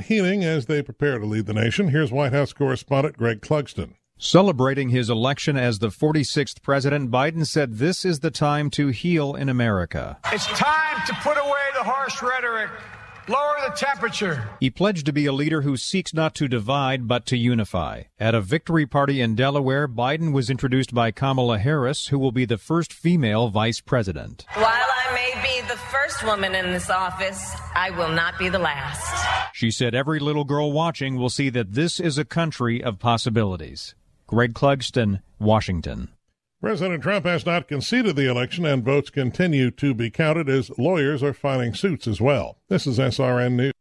[0.00, 1.88] Healing as they prepare to lead the nation.
[1.88, 3.94] Here's White House correspondent Greg Clugston.
[4.18, 9.34] Celebrating his election as the 46th president, Biden said this is the time to heal
[9.34, 10.16] in America.
[10.32, 12.70] It's time to put away the harsh rhetoric,
[13.28, 14.48] lower the temperature.
[14.58, 18.04] He pledged to be a leader who seeks not to divide, but to unify.
[18.18, 22.46] At a victory party in Delaware, Biden was introduced by Kamala Harris, who will be
[22.46, 24.46] the first female vice president.
[24.54, 25.25] While I may be
[25.68, 29.54] the first woman in this office, I will not be the last.
[29.54, 33.94] She said every little girl watching will see that this is a country of possibilities.
[34.26, 36.08] Greg Clugston, Washington.
[36.60, 41.22] President Trump has not conceded the election, and votes continue to be counted as lawyers
[41.22, 42.58] are filing suits as well.
[42.68, 43.72] This is SRN News.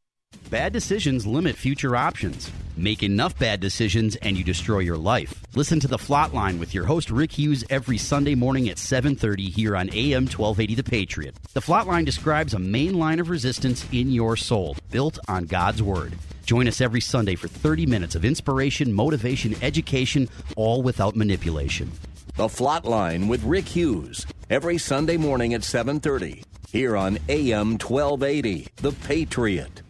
[0.49, 2.51] Bad decisions limit future options.
[2.77, 5.41] Make enough bad decisions and you destroy your life.
[5.55, 9.75] Listen to The Flatline with your host Rick Hughes every Sunday morning at 7:30 here
[9.75, 11.35] on AM 1280 The Patriot.
[11.53, 16.13] The Flatline describes a main line of resistance in your soul, built on God's word.
[16.45, 21.91] Join us every Sunday for 30 minutes of inspiration, motivation, education, all without manipulation.
[22.35, 28.91] The Flatline with Rick Hughes every Sunday morning at 7:30 here on AM 1280 The
[28.91, 29.81] Patriot.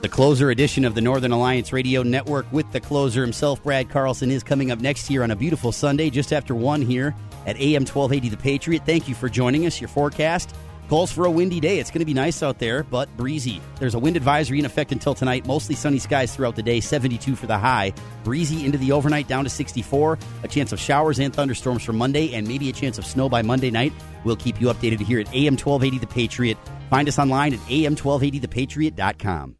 [0.00, 4.30] The closer edition of the Northern Alliance Radio Network with the closer himself, Brad Carlson,
[4.30, 7.14] is coming up next year on a beautiful Sunday, just after 1 here
[7.46, 8.82] at AM 1280 The Patriot.
[8.86, 9.80] Thank you for joining us.
[9.80, 10.54] Your forecast
[10.88, 11.78] calls for a windy day.
[11.78, 13.60] It's going to be nice out there, but breezy.
[13.78, 15.46] There's a wind advisory in effect until tonight.
[15.46, 17.92] Mostly sunny skies throughout the day, 72 for the high.
[18.24, 20.18] Breezy into the overnight down to 64.
[20.42, 23.42] A chance of showers and thunderstorms for Monday, and maybe a chance of snow by
[23.42, 23.92] Monday night.
[24.24, 26.58] We'll keep you updated here at AM 1280 The Patriot.
[26.90, 29.59] Find us online at am1280thepatriot.com.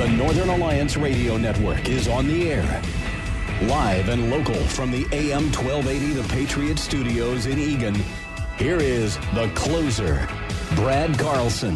[0.00, 2.82] The Northern Alliance Radio Network is on the air.
[3.64, 7.94] Live and local from the AM 1280 The Patriot Studios in Eagan,
[8.56, 10.26] here is the closer,
[10.74, 11.74] Brad Carlson.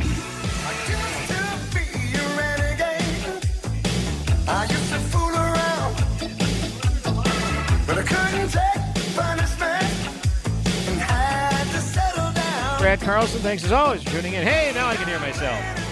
[12.78, 14.46] Brad Carlson, thanks as always for tuning in.
[14.46, 15.83] Hey, now I can hear myself.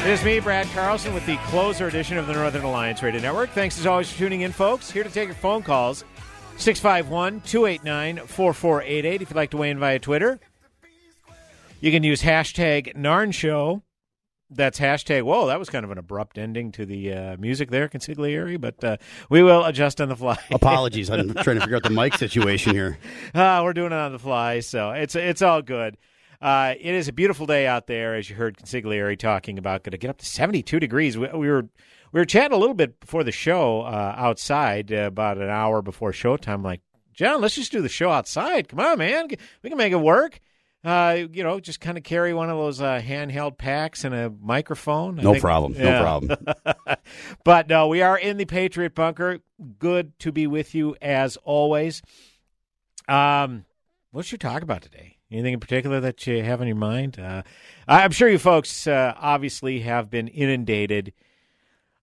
[0.00, 3.50] It is me, Brad Carlson, with the closer edition of the Northern Alliance Radio Network.
[3.50, 4.90] Thanks as always for tuning in, folks.
[4.90, 6.04] Here to take your phone calls
[6.56, 10.40] 651 289 4488 if you'd like to weigh in via Twitter.
[11.80, 13.82] You can use hashtag Narn Show.
[14.48, 15.22] That's hashtag.
[15.24, 18.82] Whoa, that was kind of an abrupt ending to the uh, music there, consigliere, but
[18.82, 18.96] uh,
[19.28, 20.38] we will adjust on the fly.
[20.50, 22.98] Apologies, I'm trying to figure out the mic situation here.
[23.34, 25.98] Uh, we're doing it on the fly, so it's it's all good.
[26.40, 29.82] Uh, it is a beautiful day out there, as you heard consigliere talking about.
[29.84, 31.18] Going to get up to 72 degrees.
[31.18, 31.68] We, we, were
[32.12, 35.82] we were chatting a little bit before the show uh, outside, uh, about an hour
[35.82, 36.64] before showtime.
[36.64, 36.80] Like,
[37.12, 38.68] John, let's just do the show outside.
[38.68, 39.28] Come on, man,
[39.62, 40.40] we can make it work.
[40.82, 44.32] Uh, you know, just kind of carry one of those uh, handheld packs and a
[44.40, 45.20] microphone.
[45.20, 45.74] I No think- problem.
[45.74, 46.38] No problem.
[47.44, 49.40] but no, we are in the Patriot bunker.
[49.78, 52.00] Good to be with you as always.
[53.08, 53.66] Um,
[54.10, 55.18] what should you talk about today?
[55.30, 57.18] Anything in particular that you have on your mind?
[57.18, 57.42] Uh,
[57.86, 61.12] I'm sure you folks uh, obviously have been inundated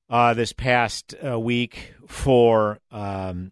[0.10, 3.52] uh, this past uh, week for um,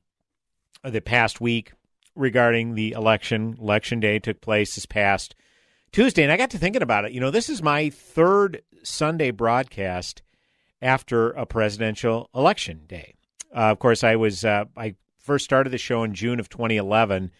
[0.83, 1.73] the past week
[2.15, 3.57] regarding the election.
[3.59, 5.35] Election day took place this past
[5.91, 7.11] Tuesday, and I got to thinking about it.
[7.11, 10.21] You know, this is my third Sunday broadcast
[10.81, 13.15] after a presidential election day.
[13.53, 17.31] Uh, of course, I was uh, I first started the show in June of 2011,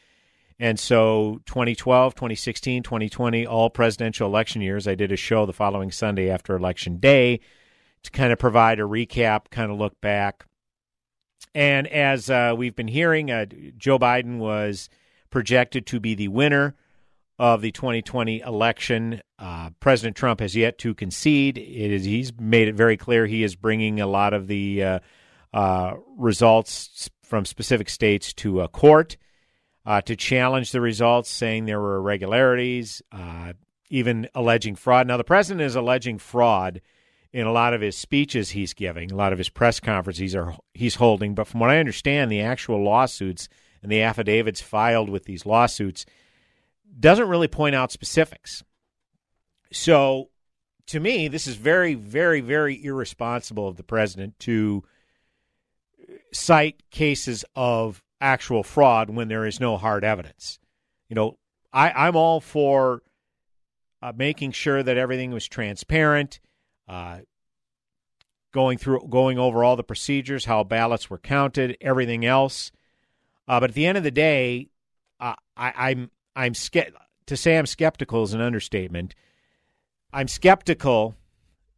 [0.59, 4.87] and so 2012, 2016, 2020, all presidential election years.
[4.87, 7.41] I did a show the following Sunday after election day
[8.03, 10.45] to kind of provide a recap, kind of look back.
[11.53, 13.45] And as uh, we've been hearing, uh,
[13.77, 14.89] Joe Biden was
[15.29, 16.75] projected to be the winner
[17.37, 19.21] of the 2020 election.
[19.37, 21.57] Uh, President Trump has yet to concede.
[21.57, 24.99] It is he's made it very clear he is bringing a lot of the uh,
[25.53, 29.17] uh, results from specific states to a court
[29.85, 33.53] uh, to challenge the results, saying there were irregularities, uh,
[33.89, 35.07] even alleging fraud.
[35.07, 36.81] Now, the president is alleging fraud
[37.31, 40.55] in a lot of his speeches he's giving, a lot of his press conferences are,
[40.73, 41.35] he's holding.
[41.35, 43.49] But from what I understand, the actual lawsuits
[43.83, 46.05] and the affidavits filed with these lawsuits
[46.97, 48.63] doesn't really point out specifics.
[49.71, 50.29] So,
[50.87, 54.83] to me, this is very, very, very irresponsible of the president to
[56.31, 60.59] cite cases of actual fraud when there is no hard evidence.
[61.09, 61.37] You know,
[61.71, 63.01] I, I'm all for
[64.01, 66.39] uh, making sure that everything was transparent,
[66.87, 67.19] uh,
[68.51, 72.71] going through, going over all the procedures, how ballots were counted, everything else.
[73.47, 74.69] Uh, but at the end of the day,
[75.19, 76.93] uh, I, I'm I'm ske-
[77.25, 79.15] to say I'm skeptical is an understatement.
[80.13, 81.15] I'm skeptical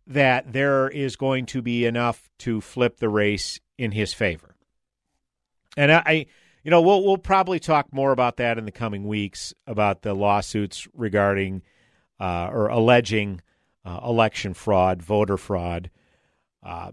[0.05, 4.56] that there is going to be enough to flip the race in his favor.
[5.77, 6.25] And I,
[6.63, 10.13] you know, we'll we'll probably talk more about that in the coming weeks about the
[10.13, 11.61] lawsuits regarding
[12.19, 13.41] uh, or alleging
[13.85, 15.89] uh, election fraud, voter fraud.
[16.63, 16.91] Uh,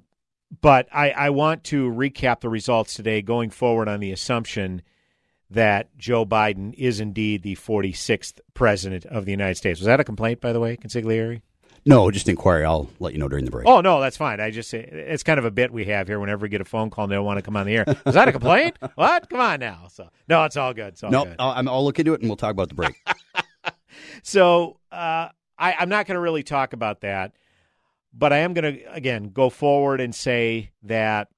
[0.60, 4.82] but I, I want to recap the results today, going forward on the assumption
[5.50, 9.80] that Joe Biden is indeed the 46th president of the United States.
[9.80, 11.40] Was that a complaint, by the way, consigliere?
[11.86, 12.64] No, just inquiry.
[12.64, 13.66] I'll let you know during the break.
[13.66, 14.40] Oh no, that's fine.
[14.40, 16.18] I just it's kind of a bit we have here.
[16.18, 17.84] Whenever we get a phone call, and they don't want to come on the air.
[18.06, 18.78] Is that a complaint?
[18.94, 19.28] what?
[19.28, 19.88] Come on now.
[19.90, 20.94] So no, it's all good.
[20.94, 21.36] It's all no, good.
[21.38, 22.94] I'll, I'll look into it and we'll talk about the break.
[24.22, 25.28] so uh,
[25.58, 27.32] I, I'm not going to really talk about that,
[28.14, 31.28] but I am going to again go forward and say that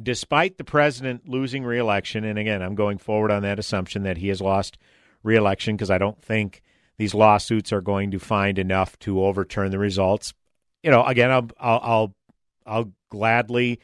[0.00, 4.28] despite the president losing reelection, and again, I'm going forward on that assumption that he
[4.28, 4.78] has lost
[5.24, 6.62] reelection because I don't think
[7.00, 10.34] these lawsuits are going to find enough to overturn the results.
[10.82, 12.14] You know, again, I'll I'll I'll,
[12.66, 13.80] I'll gladly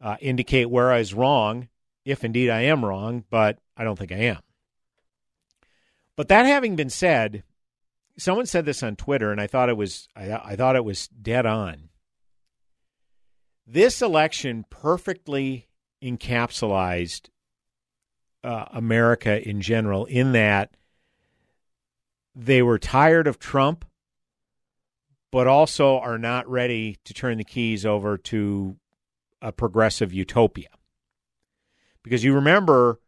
[0.00, 1.68] uh, indicate where I was wrong,
[2.06, 4.38] if indeed I am wrong, but I don't think I am.
[6.16, 7.42] But that having been said,
[8.16, 11.08] someone said this on Twitter, and I thought it was I, I thought it was
[11.08, 11.90] dead on.
[13.66, 15.68] This election perfectly
[16.02, 17.28] encapsulated
[18.42, 20.74] uh, America in general, in that
[22.44, 23.84] they were tired of Trump,
[25.30, 28.76] but also are not ready to turn the keys over to
[29.42, 30.68] a progressive utopia.
[32.02, 32.98] Because you remember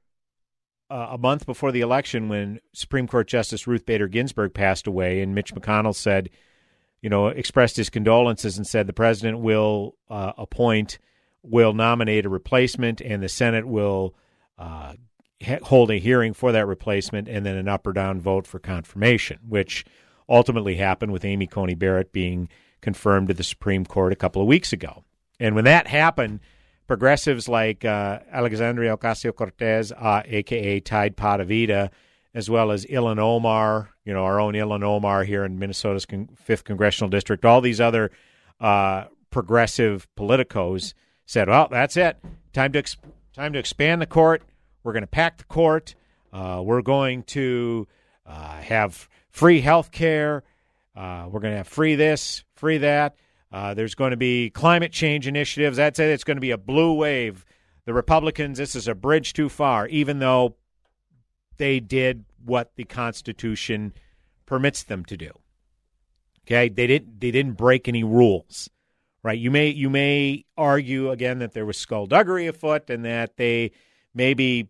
[0.90, 5.23] uh, a month before the election when Supreme Court Justice Ruth Bader Ginsburg passed away,
[5.23, 6.29] and Mitch McConnell said,
[7.00, 10.99] you know, expressed his condolences and said the president will uh, appoint,
[11.43, 14.14] will nominate a replacement, and the Senate will
[14.58, 14.93] uh,
[15.64, 19.38] hold a hearing for that replacement and then an up or down vote for confirmation,
[19.48, 19.84] which
[20.28, 22.48] ultimately happened with Amy Coney Barrett being
[22.80, 25.04] confirmed to the Supreme Court a couple of weeks ago.
[25.40, 26.40] And when that happened,
[26.86, 31.90] progressives like uh, Alexandria Ocasio Cortez, uh, aka Tide Pot Evita,
[32.34, 36.28] as well as Ilhan Omar, you know, our own Ilhan Omar here in Minnesota's con-
[36.48, 38.10] 5th Congressional District, all these other
[38.60, 40.94] uh, progressive politicos
[41.26, 42.18] said, well, that's it.
[42.52, 42.96] Time to, ex-
[43.34, 44.42] time to expand the court
[44.82, 45.94] we're going to pack the court.
[46.32, 47.87] Uh, we're going to
[48.26, 50.43] uh, have free health care.
[50.96, 53.17] Uh, we're going to have free this, free that.
[53.50, 55.76] Uh, there's going to be climate change initiatives.
[55.76, 56.08] That's it.
[56.08, 57.44] It's going to be a blue wave.
[57.84, 60.56] The Republicans, this is a bridge too far, even though
[61.56, 63.93] they did what the Constitution
[64.46, 65.31] permits them to do.
[66.46, 67.20] Okay, they didn't.
[67.20, 68.69] They didn't break any rules,
[69.22, 69.39] right?
[69.39, 73.72] You may you may argue again that there was skullduggery afoot and that they
[74.14, 74.69] maybe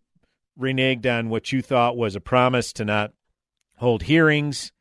[0.58, 3.12] reneged on what you thought was a promise to not
[3.76, 4.72] hold hearings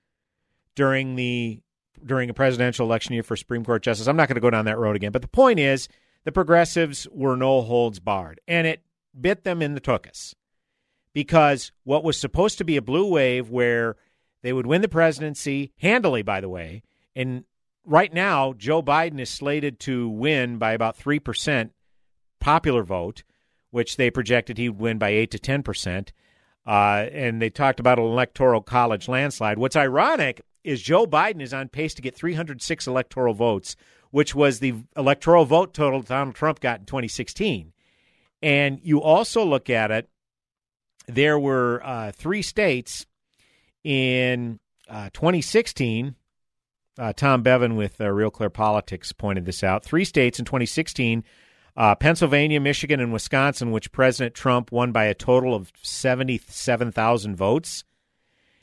[0.75, 1.59] during the
[2.03, 4.07] during a presidential election year for Supreme Court justice.
[4.07, 5.87] I'm not going to go down that road again, but the point is
[6.23, 8.83] the progressives were no holds barred, and it
[9.19, 10.33] bit them in the tuchus
[11.13, 13.97] because what was supposed to be a blue wave where
[14.41, 16.81] they would win the presidency handily, by the way,
[17.15, 17.43] and
[17.85, 21.73] right now Joe Biden is slated to win by about three percent
[22.39, 23.23] popular vote
[23.71, 26.13] which they projected he'd win by 8 to 10 percent.
[26.65, 29.57] Uh, and they talked about an electoral college landslide.
[29.57, 33.75] What's ironic is Joe Biden is on pace to get 306 electoral votes,
[34.11, 37.73] which was the electoral vote total Donald Trump got in 2016.
[38.43, 40.09] And you also look at it,
[41.07, 43.05] there were uh, three states
[43.83, 44.59] in
[44.89, 46.15] uh, 2016.
[46.99, 49.83] Uh, Tom Bevan with uh, Real Clear Politics pointed this out.
[49.83, 51.23] Three states in 2016
[51.75, 57.83] uh, Pennsylvania, Michigan, and Wisconsin, which President Trump won by a total of 77,000 votes.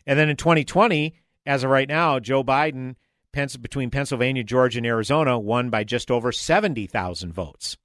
[0.06, 1.14] And then in 2020,
[1.46, 2.96] as of right now, Joe Biden,
[3.32, 7.76] between Pennsylvania, Georgia, and Arizona, won by just over 70,000 votes.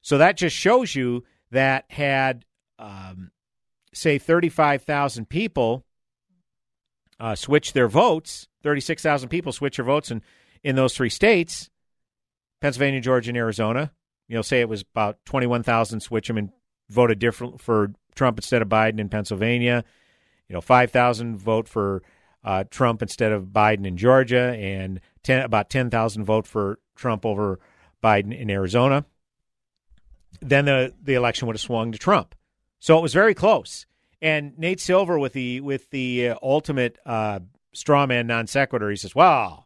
[0.00, 2.44] So that just shows you that had,
[2.78, 3.32] um,
[3.92, 5.84] say, 35,000 people
[7.18, 10.22] uh, switch their votes, 36,000 people switch their votes in,
[10.62, 11.68] in those three states,
[12.60, 13.92] Pennsylvania, Georgia, and Arizona.
[14.30, 16.50] You know, say it was about 21,000 switch them and
[16.88, 19.82] voted different for Trump instead of Biden in Pennsylvania.
[20.48, 22.04] You know, 5,000 vote for
[22.44, 27.58] uh, Trump instead of Biden in Georgia, and 10, about 10,000 vote for Trump over
[28.04, 29.04] Biden in Arizona.
[30.40, 32.36] Then the, the election would have swung to Trump.
[32.78, 33.84] So it was very close.
[34.22, 37.40] And Nate Silver with the with the uh, ultimate uh,
[37.72, 39.64] straw man non sequitur, he says, "Wow,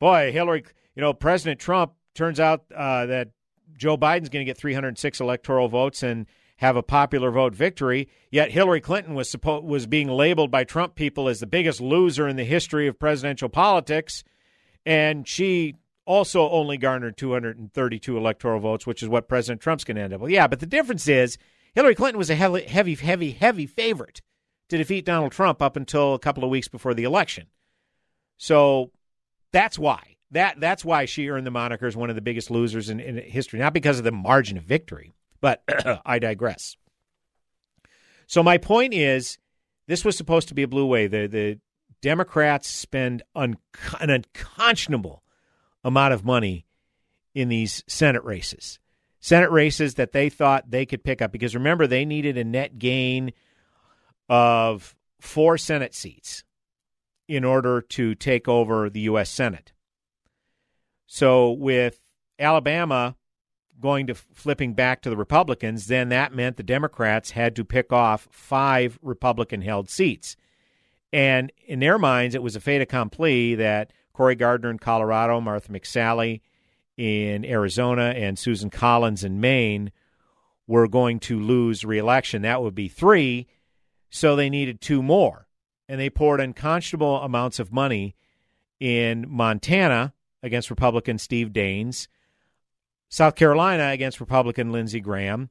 [0.00, 3.30] boy, Hillary, you know, President Trump turns out uh, that
[3.76, 6.26] Joe Biden's going to get 306 electoral votes and
[6.58, 8.08] have a popular vote victory.
[8.30, 12.28] Yet Hillary Clinton was suppo- was being labeled by Trump people as the biggest loser
[12.28, 14.22] in the history of presidential politics,
[14.84, 20.02] and she also only garnered 232 electoral votes, which is what President Trump's going to
[20.02, 20.30] end up with.
[20.30, 21.38] Yeah, but the difference is."
[21.74, 24.20] Hillary Clinton was a heavy, heavy, heavy, heavy favorite
[24.68, 27.46] to defeat Donald Trump up until a couple of weeks before the election.
[28.38, 28.90] So
[29.52, 30.16] that's why.
[30.32, 33.16] That that's why she earned the moniker as one of the biggest losers in, in
[33.16, 35.12] history, not because of the margin of victory.
[35.40, 35.62] But
[36.06, 36.76] I digress.
[38.26, 39.38] So my point is,
[39.86, 41.10] this was supposed to be a blue wave.
[41.10, 41.58] The the
[42.00, 43.56] Democrats spend un,
[44.00, 45.22] an unconscionable
[45.84, 46.66] amount of money
[47.34, 48.78] in these Senate races.
[49.20, 52.78] Senate races that they thought they could pick up because remember they needed a net
[52.78, 53.32] gain
[54.28, 56.44] of four Senate seats
[57.28, 59.28] in order to take over the U.S.
[59.28, 59.72] Senate.
[61.12, 62.00] So with
[62.38, 63.16] Alabama
[63.80, 67.92] going to flipping back to the Republicans, then that meant the Democrats had to pick
[67.92, 70.36] off five Republican held seats.
[71.12, 75.72] And in their minds, it was a fait accompli that Cory Gardner in Colorado, Martha
[75.72, 76.42] McSally
[76.96, 79.90] in Arizona and Susan Collins in Maine
[80.68, 82.42] were going to lose reelection.
[82.42, 83.48] That would be three.
[84.10, 85.48] So they needed two more.
[85.88, 88.14] And they poured unconscionable amounts of money
[88.78, 92.08] in Montana against Republican Steve Daines,
[93.08, 95.50] South Carolina against Republican Lindsey Graham,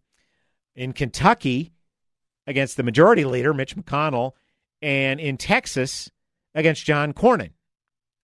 [0.75, 1.73] in Kentucky
[2.47, 4.31] against the majority leader, Mitch McConnell,
[4.81, 6.09] and in Texas
[6.55, 7.51] against John Cornyn.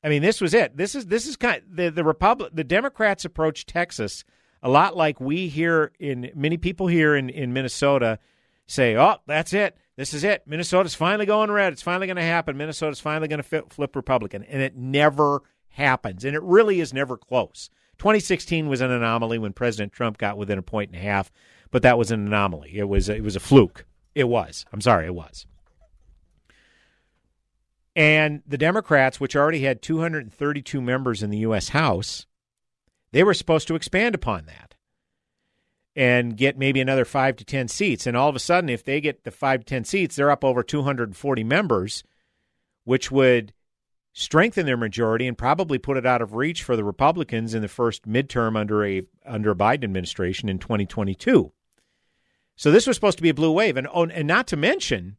[0.04, 0.78] I mean, this was it.
[0.78, 4.24] This is this is kind of, the the Republic the Democrats approach Texas
[4.62, 8.20] a lot like we here in many people here in in Minnesota
[8.68, 9.78] say, "Oh, that's it.
[9.96, 10.44] This is it.
[10.46, 11.74] Minnesota's finally going red.
[11.74, 12.58] It's finally going to happen.
[12.58, 15.42] Minnesota's finally going to flip Republican." And it never
[15.76, 16.26] happens.
[16.26, 17.70] And it really is never close.
[17.98, 21.32] 2016 was an anomaly when President Trump got within a point and a half,
[21.72, 22.78] but that was an anomaly.
[22.78, 23.86] It was it was a fluke.
[24.14, 24.66] It was.
[24.74, 25.46] I'm sorry, it was.
[27.96, 31.70] And the Democrats, which already had 232 members in the U.S.
[31.70, 32.26] House,
[33.12, 34.76] they were supposed to expand upon that
[35.96, 38.06] and get maybe another five to 10 seats.
[38.06, 40.44] And all of a sudden, if they get the five to 10 seats, they're up
[40.44, 42.04] over 240 members,
[42.84, 43.54] which would
[44.18, 47.68] strengthen their majority and probably put it out of reach for the Republicans in the
[47.68, 51.52] first midterm under a under a Biden administration in 2022.
[52.56, 55.18] So this was supposed to be a blue wave, and oh, and not to mention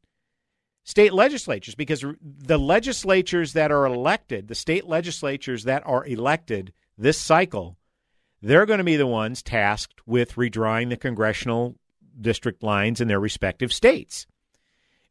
[0.83, 7.19] state legislatures because the legislatures that are elected, the state legislatures that are elected this
[7.19, 7.77] cycle,
[8.41, 11.77] they're going to be the ones tasked with redrawing the congressional
[12.19, 14.27] district lines in their respective states.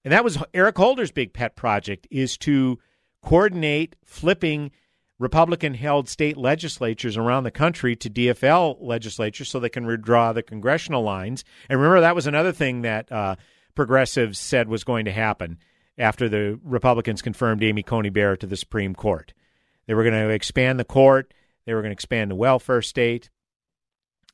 [0.04, 2.80] And that was Eric Holder's big pet project is to
[3.26, 4.72] coordinate flipping
[5.18, 10.44] Republican held state legislatures around the country to DFL legislatures so they can redraw the
[10.44, 11.44] congressional lines.
[11.70, 13.36] And remember, that was another thing that uh,
[13.74, 15.58] progressives said was going to happen
[15.98, 19.34] after the Republicans confirmed Amy Coney Barrett to the Supreme Court.
[19.88, 21.34] They were going to expand the court,
[21.66, 23.30] they were going to expand the welfare state,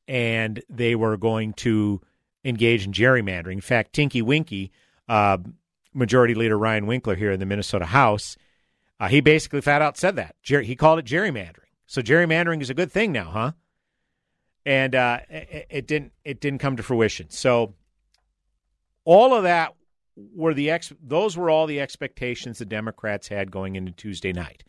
[0.08, 2.02] and they were going to
[2.44, 3.54] engage in gerrymandering.
[3.54, 4.72] In fact, Tinky Winky,
[5.08, 5.38] uh,
[5.94, 8.36] Majority Leader Ryan Winkler here in the Minnesota House,
[9.02, 10.36] uh, he basically flat out said that.
[10.44, 11.72] Jer- he called it gerrymandering.
[11.88, 13.52] So gerrymandering is a good thing now, huh?
[14.64, 17.32] And uh, it, it didn't it didn't come to fruition.
[17.32, 17.74] So
[19.04, 19.74] all of that
[20.16, 24.64] were the ex those were all the expectations the Democrats had going into Tuesday night.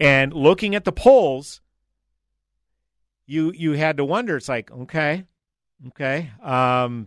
[0.00, 1.60] And looking at the polls,
[3.24, 4.36] you you had to wonder.
[4.36, 5.26] It's like, okay,
[5.88, 7.06] okay, um,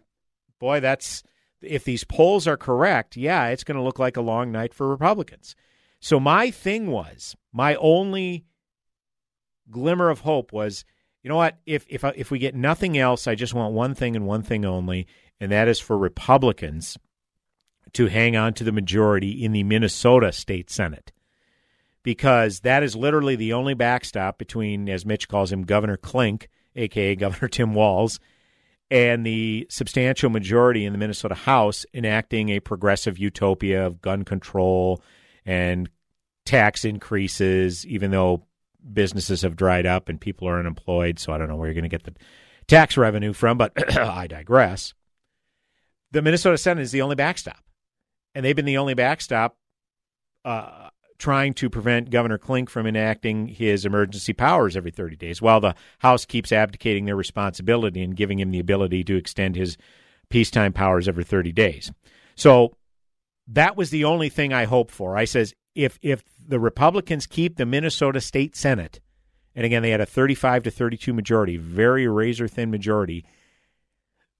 [0.59, 1.23] boy, that's
[1.61, 4.87] if these polls are correct, yeah, it's going to look like a long night for
[4.87, 5.57] Republicans.
[6.03, 8.43] So my thing was my only
[9.71, 10.83] glimmer of hope was,
[11.21, 11.59] you know what?
[11.65, 14.65] If if if we get nothing else, I just want one thing and one thing
[14.65, 15.07] only,
[15.39, 16.97] and that is for Republicans
[17.93, 21.13] to hang on to the majority in the Minnesota State Senate
[22.03, 27.15] because that is literally the only backstop between, as Mitch calls him, Governor Klink, aka
[27.15, 28.19] Governor Tim Walz,
[28.91, 35.01] and the substantial majority in the Minnesota House enacting a progressive utopia of gun control
[35.45, 35.89] and
[36.45, 38.43] tax increases, even though
[38.91, 41.19] businesses have dried up and people are unemployed.
[41.19, 42.15] So I don't know where you're going to get the
[42.67, 44.93] tax revenue from, but I digress.
[46.11, 47.63] The Minnesota Senate is the only backstop,
[48.35, 49.57] and they've been the only backstop
[50.45, 55.59] uh, trying to prevent Governor Klink from enacting his emergency powers every 30 days, while
[55.59, 59.77] the House keeps abdicating their responsibility and giving him the ability to extend his
[60.29, 61.91] peacetime powers every 30 days.
[62.35, 62.75] So
[63.47, 65.17] that was the only thing I hoped for.
[65.17, 68.99] I says if if the Republicans keep the Minnesota State Senate,
[69.55, 73.25] and again they had a 35 to 32 majority, very razor thin majority,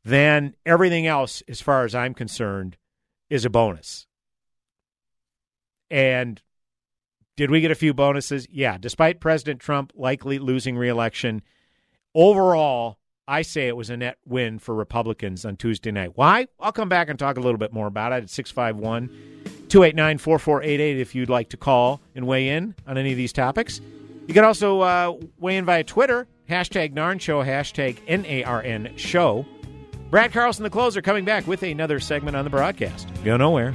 [0.03, 2.77] then everything else, as far as I'm concerned,
[3.29, 4.07] is a bonus.
[5.89, 6.41] And
[7.35, 8.47] did we get a few bonuses?
[8.49, 8.77] Yeah.
[8.77, 11.41] Despite President Trump likely losing reelection,
[12.13, 16.11] overall, I say it was a net win for Republicans on Tuesday night.
[16.15, 16.47] Why?
[16.59, 19.07] I'll come back and talk a little bit more about it at 651
[19.69, 23.79] 289 4488 if you'd like to call and weigh in on any of these topics.
[24.27, 28.61] You can also uh, weigh in via Twitter, hashtag NARN Show, hashtag N A R
[28.61, 29.45] N Show.
[30.09, 33.07] Brad Carlson, the closer, coming back with another segment on the broadcast.
[33.23, 33.73] Go nowhere.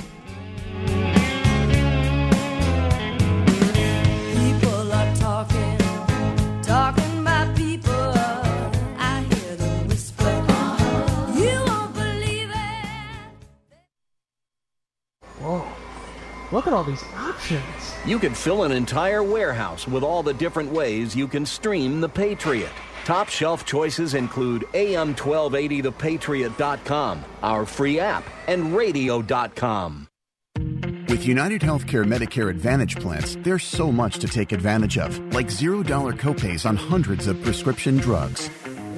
[16.50, 17.62] Look at all these options.
[18.06, 22.08] You could fill an entire warehouse with all the different ways you can stream The
[22.08, 22.72] Patriot.
[23.04, 30.08] Top shelf choices include AM1280thepatriot.com, our free app, and radio.com.
[31.08, 35.82] With United Healthcare Medicare Advantage plans, there's so much to take advantage of, like $0
[36.18, 38.50] copays on hundreds of prescription drugs.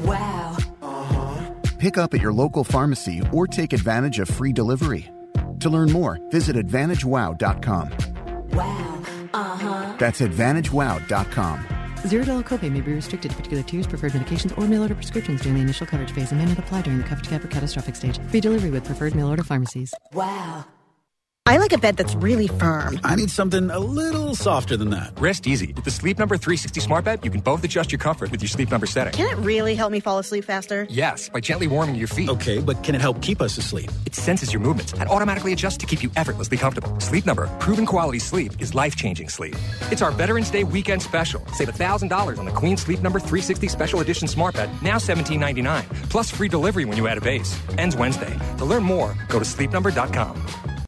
[0.04, 0.56] Wow.
[0.82, 1.54] Uh-huh.
[1.78, 5.08] Pick up at your local pharmacy or take advantage of free delivery.
[5.60, 7.90] To learn more, visit AdvantageWow.com.
[8.52, 9.02] Wow.
[9.32, 9.94] Uh huh.
[9.98, 11.66] That's AdvantageWow.com.
[12.06, 15.42] Zero dollar copay may be restricted to particular tiers, preferred medications, or mail order prescriptions
[15.42, 17.94] during the initial coverage phase and may not apply during the coverage gap or catastrophic
[17.94, 18.18] stage.
[18.28, 19.92] Free delivery with preferred mail order pharmacies.
[20.14, 20.64] Wow.
[21.50, 23.00] I like a bed that's really firm.
[23.02, 25.10] I need something a little softer than that.
[25.20, 25.72] Rest easy.
[25.72, 28.48] With the Sleep Number 360 smart bed, you can both adjust your comfort with your
[28.48, 29.12] sleep number setting.
[29.12, 30.86] Can it really help me fall asleep faster?
[30.88, 32.28] Yes, by gently warming your feet.
[32.28, 33.90] Okay, but can it help keep us asleep?
[34.06, 37.00] It senses your movements and automatically adjusts to keep you effortlessly comfortable.
[37.00, 39.56] Sleep Number, proven quality sleep is life-changing sleep.
[39.90, 41.44] It's our Veterans Day weekend special.
[41.48, 46.30] Save $1,000 on the Queen Sleep Number 360 special edition smart bed, now $17.99, plus
[46.30, 47.60] free delivery when you add a base.
[47.76, 48.38] Ends Wednesday.
[48.58, 50.79] To learn more, go to sleepnumber.com.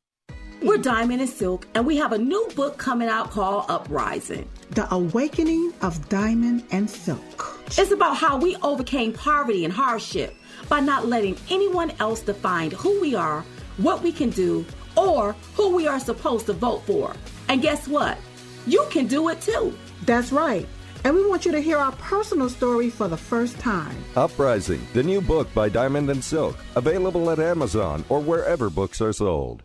[0.64, 4.48] We're Diamond and Silk, and we have a new book coming out called Uprising.
[4.70, 7.60] The Awakening of Diamond and Silk.
[7.76, 10.36] It's about how we overcame poverty and hardship
[10.68, 13.44] by not letting anyone else define who we are,
[13.78, 14.64] what we can do,
[14.96, 17.12] or who we are supposed to vote for.
[17.48, 18.16] And guess what?
[18.64, 19.76] You can do it too.
[20.06, 20.68] That's right.
[21.02, 23.96] And we want you to hear our personal story for the first time.
[24.14, 29.12] Uprising, the new book by Diamond and Silk, available at Amazon or wherever books are
[29.12, 29.64] sold.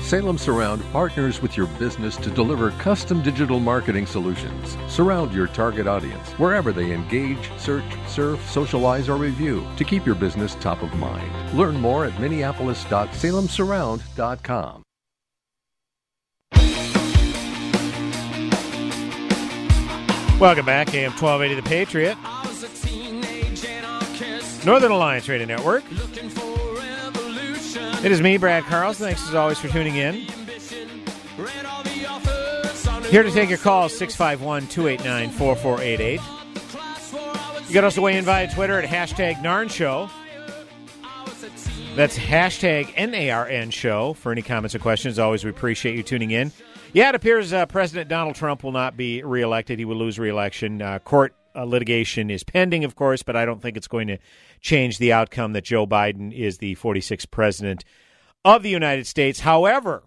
[0.00, 4.76] Salem Surround partners with your business to deliver custom digital marketing solutions.
[4.88, 10.14] Surround your target audience wherever they engage, search, surf, socialize, or review to keep your
[10.14, 11.30] business top of mind.
[11.56, 14.82] Learn more at minneapolis.salemsurround.com.
[20.40, 22.16] Welcome back, AM 1280 The Patriot.
[24.64, 25.82] Northern Alliance Radio Network.
[28.02, 29.06] It is me, Brad Carlson.
[29.06, 30.14] Thanks as always for tuning in.
[33.10, 36.20] Here to take your call 651 289 4488.
[37.68, 40.08] You can also weigh in via Twitter at hashtag Narn Show.
[41.96, 45.18] That's hashtag N-A-R-N Show for any comments or questions.
[45.18, 46.52] Always, we appreciate you tuning in.
[46.92, 49.78] Yeah, it appears uh, President Donald Trump will not be reelected.
[49.78, 50.80] He will lose reelection.
[50.80, 54.18] Uh, court uh, litigation is pending, of course, but I don't think it's going to
[54.60, 57.84] change the outcome that Joe Biden is the 46th president
[58.44, 59.40] of the United States.
[59.40, 60.04] However,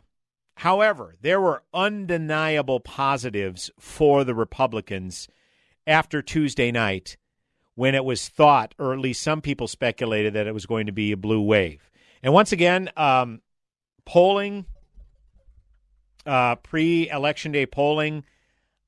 [0.55, 5.27] however, there were undeniable positives for the Republicans
[5.85, 7.17] after Tuesday night
[7.75, 10.91] when it was thought, or at least some people speculated, that it was going to
[10.93, 11.91] be a blue wave.
[12.23, 13.41] And once again, um,
[14.05, 14.65] polling,
[16.25, 18.23] uh, pre election day polling,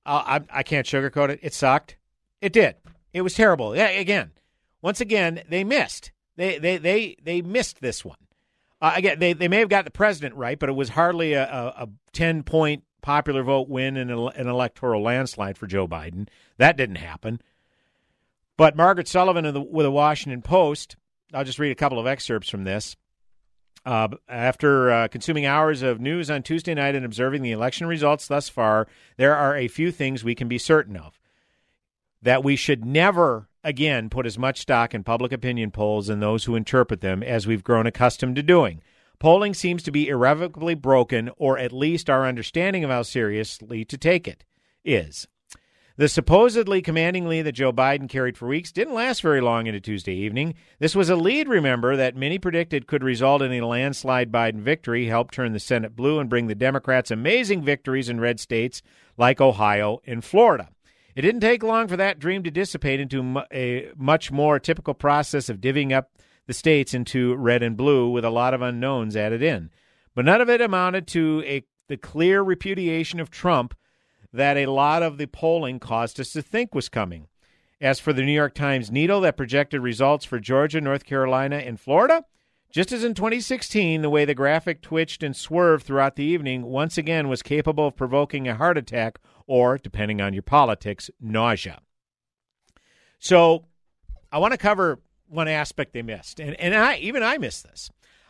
[0.05, 1.39] uh, I, I can't sugarcoat it.
[1.41, 1.97] It sucked.
[2.43, 2.75] It did.
[3.13, 3.73] It was terrible.
[3.73, 4.31] Yeah, again,
[4.81, 6.11] once again, they missed.
[6.35, 8.17] They they they they missed this one.
[8.81, 11.43] Uh, again, they they may have got the president right, but it was hardly a,
[11.45, 16.27] a, a ten point popular vote win in an electoral landslide for Joe Biden.
[16.57, 17.41] That didn't happen.
[18.57, 20.97] But Margaret Sullivan the, with the Washington Post,
[21.33, 22.97] I'll just read a couple of excerpts from this.
[23.85, 28.27] Uh, after uh, consuming hours of news on Tuesday night and observing the election results
[28.27, 31.17] thus far, there are a few things we can be certain of.
[32.23, 36.45] That we should never again put as much stock in public opinion polls and those
[36.45, 38.81] who interpret them as we've grown accustomed to doing.
[39.19, 43.97] Polling seems to be irrevocably broken, or at least our understanding of how seriously to
[43.97, 44.43] take it
[44.83, 45.27] is.
[45.95, 49.79] The supposedly commanding lead that Joe Biden carried for weeks didn't last very long into
[49.79, 50.55] Tuesday evening.
[50.79, 55.05] This was a lead, remember, that many predicted could result in a landslide Biden victory,
[55.05, 58.81] help turn the Senate blue, and bring the Democrats amazing victories in red states
[59.17, 60.69] like Ohio and Florida.
[61.15, 65.47] It didn't take long for that dream to dissipate into a much more typical process
[65.49, 66.11] of divvying up
[66.47, 69.69] the states into red and blue with a lot of unknowns added in.
[70.15, 73.75] But none of it amounted to a, the clear repudiation of Trump
[74.31, 77.27] that a lot of the polling caused us to think was coming.
[77.79, 81.79] As for the New York Times needle that projected results for Georgia, North Carolina, and
[81.79, 82.25] Florida,
[82.71, 86.97] just as in 2016, the way the graphic twitched and swerved throughout the evening once
[86.97, 91.79] again was capable of provoking a heart attack or, depending on your politics, nausea.
[93.19, 93.65] So,
[94.31, 97.89] I want to cover one aspect they missed, and and I even I missed this.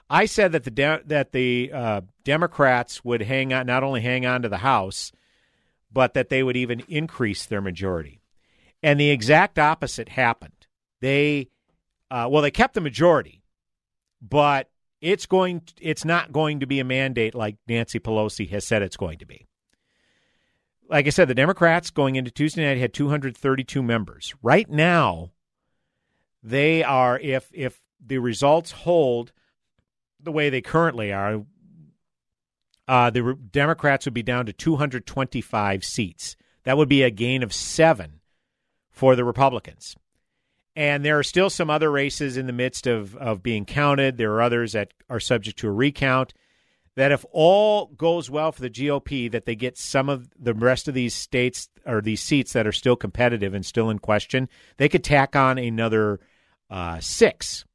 [0.10, 4.26] I said that the de- that the uh, Democrats would hang on, not only hang
[4.26, 5.12] on to the House,
[5.91, 8.21] but that they would even increase their majority.
[8.82, 10.67] And the exact opposite happened.
[10.99, 11.49] They,
[12.12, 13.43] uh, well, they kept the majority,
[14.21, 14.69] but
[15.02, 15.63] it's going.
[15.80, 19.26] It's not going to be a mandate like Nancy Pelosi has said it's going to
[19.26, 19.47] be.
[20.93, 24.36] Like I said, the Democrats going into Tuesday night had 232 members.
[24.43, 25.32] Right now,
[26.43, 29.32] they are if if the results hold
[30.21, 31.45] the way they currently are,
[32.88, 36.36] uh, the Democrats would be down to 225 seats.
[36.63, 38.19] That would be a gain of seven
[38.91, 39.95] for the Republicans.
[40.75, 44.17] And there are still some other races in the midst of, of being counted.
[44.17, 46.36] There are others that are subject to a recount.
[46.95, 50.88] That if all goes well for the GOP, that they get some of the rest
[50.88, 54.88] of these states or these seats that are still competitive and still in question, they
[54.88, 56.19] could tack on another
[56.69, 57.65] uh, six.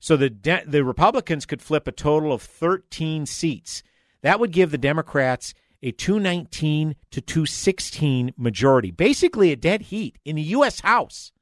[0.00, 3.84] So the de- the Republicans could flip a total of 13 seats
[4.22, 10.36] that would give the Democrats a 219 to 216 majority, basically a dead heat in
[10.36, 10.80] the U.S.
[10.80, 11.32] House.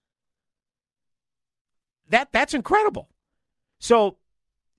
[2.08, 3.08] That that's incredible.
[3.80, 4.16] So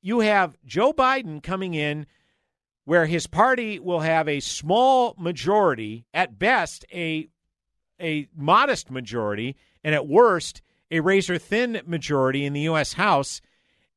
[0.01, 2.05] you have Joe Biden coming in
[2.89, 7.30] where his party will have a small majority, at best a
[8.02, 12.93] a modest majority, and at worst a razor thin majority in the U.S.
[12.93, 13.41] House,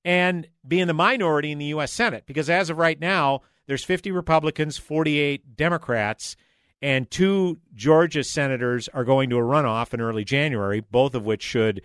[0.05, 1.91] and be in the minority in the U.S.
[1.91, 2.25] Senate.
[2.27, 6.37] Because as of right now, there's 50 Republicans, 48 Democrats,
[6.83, 11.43] and two Georgia senators are going to a runoff in early January, both of which
[11.43, 11.81] should,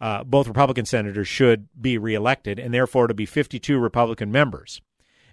[0.00, 4.80] uh, both Republican senators should be reelected, and therefore to be 52 Republican members.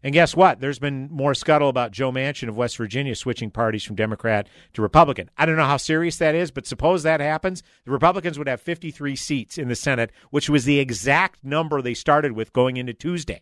[0.03, 0.61] And guess what?
[0.61, 4.81] There's been more scuttle about Joe Manchin of West Virginia switching parties from Democrat to
[4.81, 5.29] Republican.
[5.37, 7.63] I don't know how serious that is, but suppose that happens.
[7.85, 11.93] The Republicans would have 53 seats in the Senate, which was the exact number they
[11.93, 13.41] started with going into Tuesday.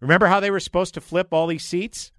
[0.00, 2.12] Remember how they were supposed to flip all these seats?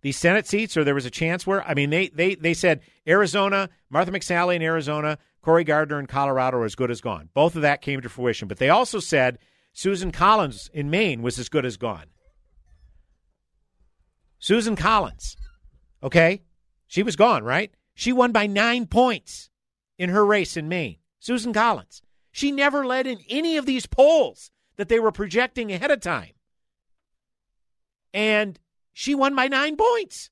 [0.00, 2.82] These Senate seats, or there was a chance where, I mean, they, they, they said
[3.06, 7.30] Arizona, Martha McSally in Arizona, Cory Gardner in Colorado are as good as gone.
[7.34, 8.46] Both of that came to fruition.
[8.46, 9.38] But they also said
[9.72, 12.06] Susan Collins in Maine was as good as gone.
[14.48, 15.36] Susan Collins,
[16.02, 16.40] okay?
[16.86, 17.70] She was gone, right?
[17.92, 19.50] She won by nine points
[19.98, 20.96] in her race in Maine.
[21.20, 22.00] Susan Collins.
[22.32, 26.32] She never led in any of these polls that they were projecting ahead of time.
[28.14, 28.58] And
[28.94, 30.30] She won by nine points.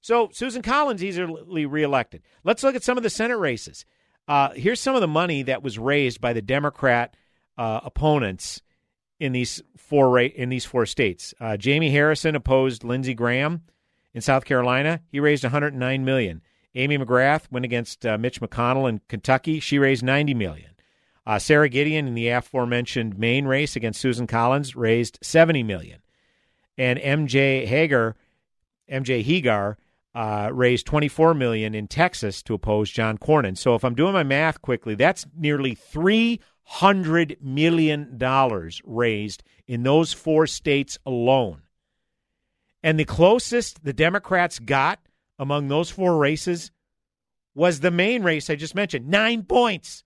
[0.00, 2.22] So Susan Collins easily reelected.
[2.42, 3.84] Let's look at some of the Senate races.
[4.26, 7.14] Uh, here's some of the money that was raised by the Democrat
[7.56, 8.62] uh, opponents
[9.20, 11.34] in these four in these four states.
[11.38, 13.62] Uh, Jamie Harrison opposed Lindsey Graham
[14.14, 15.00] in South Carolina.
[15.12, 16.42] He raised 109 million.
[16.74, 19.60] Amy McGrath went against uh, Mitch McConnell in Kentucky.
[19.60, 20.70] She raised 90 million.
[21.26, 26.00] Uh, Sara Gideon in the aforementioned Maine race against Susan Collins raised 70 million,
[26.78, 28.16] and MJ Hager,
[28.90, 29.76] MJ Hegar
[30.14, 33.56] uh, raised 24 million in Texas to oppose John Cornyn.
[33.56, 35.74] So if I'm doing my math quickly, that's nearly
[36.70, 41.62] 300 million dollars raised in those four states alone.
[42.82, 45.00] And the closest the Democrats got
[45.38, 46.70] among those four races
[47.54, 50.04] was the main race I just mentioned, 9 points.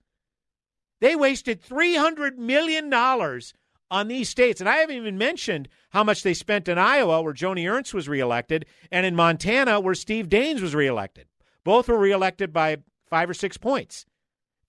[1.01, 4.59] They wasted $300 million on these states.
[4.59, 8.09] And I haven't even mentioned how much they spent in Iowa, where Joni Ernst was
[8.09, 11.27] reelected, and in Montana, where Steve Daines was reelected.
[11.63, 14.05] Both were reelected by five or six points.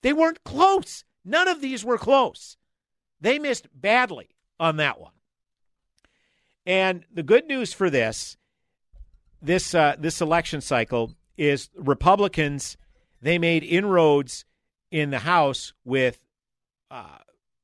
[0.03, 1.03] They weren't close.
[1.27, 2.55] None of these were close.
[3.19, 4.29] They missed badly
[4.61, 5.11] on that one.
[6.65, 8.37] And the good news for this,
[9.41, 12.77] this uh, this election cycle is Republicans.
[13.21, 14.45] They made inroads
[14.89, 16.19] in the House with
[16.89, 17.19] uh,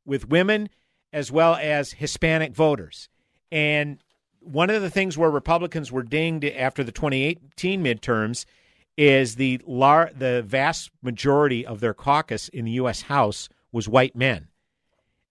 [0.05, 0.69] with women
[1.13, 3.07] as well as Hispanic voters.
[3.49, 4.03] And
[4.39, 8.45] one of the things where Republicans were dinged after the 2018 midterms
[8.97, 13.03] is the lar- the vast majority of their caucus in the U.S.
[13.03, 14.47] House was white men.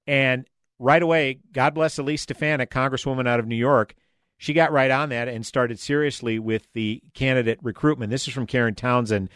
[0.06, 0.46] And
[0.78, 3.94] right away, God bless Elise Stefanik, Congresswoman out of New York,
[4.42, 8.10] she got right on that and started seriously with the candidate recruitment.
[8.10, 9.28] This is from Karen Townsend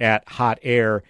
[0.00, 1.02] at Hot Air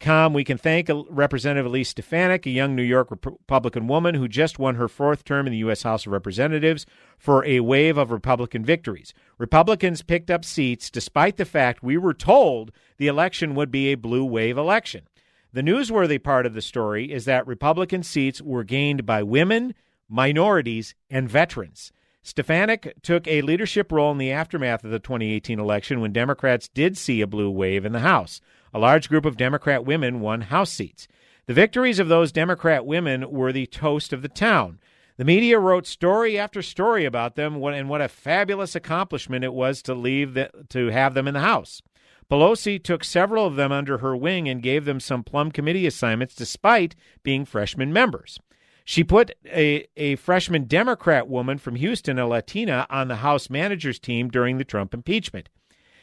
[0.00, 0.32] Com.
[0.32, 4.76] We can thank Representative Elise Stefanik, a young New York Republican woman who just won
[4.76, 5.82] her fourth term in the U.S.
[5.82, 6.86] House of Representatives,
[7.18, 9.12] for a wave of Republican victories.
[9.36, 13.96] Republicans picked up seats despite the fact we were told the election would be a
[13.96, 15.06] blue wave election.
[15.52, 19.74] The newsworthy part of the story is that Republican seats were gained by women,
[20.08, 21.92] minorities, and veterans.
[22.22, 26.96] Stefanik took a leadership role in the aftermath of the 2018 election when Democrats did
[26.98, 28.40] see a blue wave in the House.
[28.72, 31.08] A large group of Democrat women won House seats.
[31.46, 34.78] The victories of those Democrat women were the toast of the town.
[35.16, 39.82] The media wrote story after story about them and what a fabulous accomplishment it was
[39.82, 41.82] to leave the, to have them in the House.
[42.30, 46.34] Pelosi took several of them under her wing and gave them some plum committee assignments
[46.34, 48.38] despite being freshman members.
[48.84, 53.98] She put a, a freshman Democrat woman from Houston, a Latina, on the House managers
[53.98, 55.48] team during the Trump impeachment.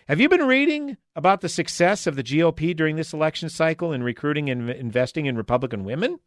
[0.07, 4.03] Have you been reading about the success of the GOP during this election cycle in
[4.03, 6.19] recruiting and investing in Republican women?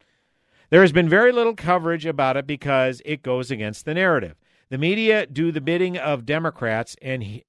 [0.70, 4.34] There has been very little coverage about it because it goes against the narrative.
[4.68, 7.44] The media do the bidding of Democrats and he,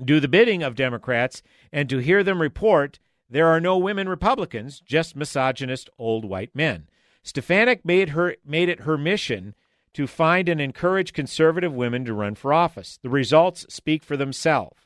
[0.00, 4.80] do the bidding of Democrats and to hear them report there are no women Republicans,
[4.80, 6.86] just misogynist old white men.
[7.24, 9.56] Stefanik made her made it her mission
[9.94, 13.00] to find and encourage conservative women to run for office.
[13.02, 14.76] The results speak for themselves.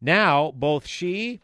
[0.00, 1.40] Now, both she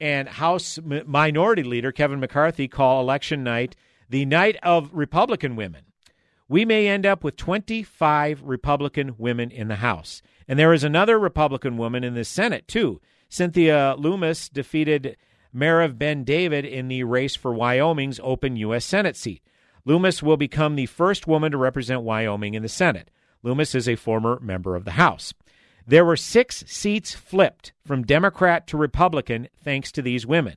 [0.00, 3.76] and House Minority Leader Kevin McCarthy call election night
[4.08, 5.84] the night of Republican women.
[6.48, 10.20] We may end up with 25 Republican women in the House.
[10.46, 13.00] And there is another Republican woman in the Senate, too.
[13.28, 15.16] Cynthia Lummis defeated
[15.54, 18.84] Merav Ben David in the race for Wyoming's open U.S.
[18.84, 19.42] Senate seat.
[19.84, 23.10] Lummis will become the first woman to represent Wyoming in the Senate.
[23.42, 25.32] Lummis is a former member of the House.
[25.86, 30.56] There were six seats flipped from Democrat to Republican thanks to these women.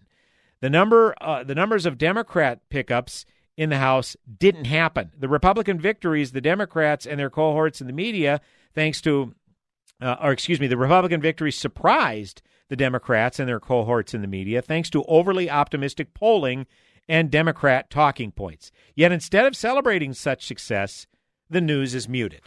[0.62, 3.26] The number, uh, the numbers of Democrat pickups
[3.58, 5.12] in the House didn't happen.
[5.18, 8.42] The Republican victories, the Democrats and their cohorts in the media,
[8.74, 9.34] thanks to,
[10.02, 14.28] uh, or excuse me, the Republican victories surprised the Democrats and their cohorts in the
[14.28, 16.66] media, thanks to overly optimistic polling
[17.08, 18.72] and Democrat talking points.
[18.96, 21.08] Yet instead of celebrating such success,
[21.50, 22.42] the news is muted.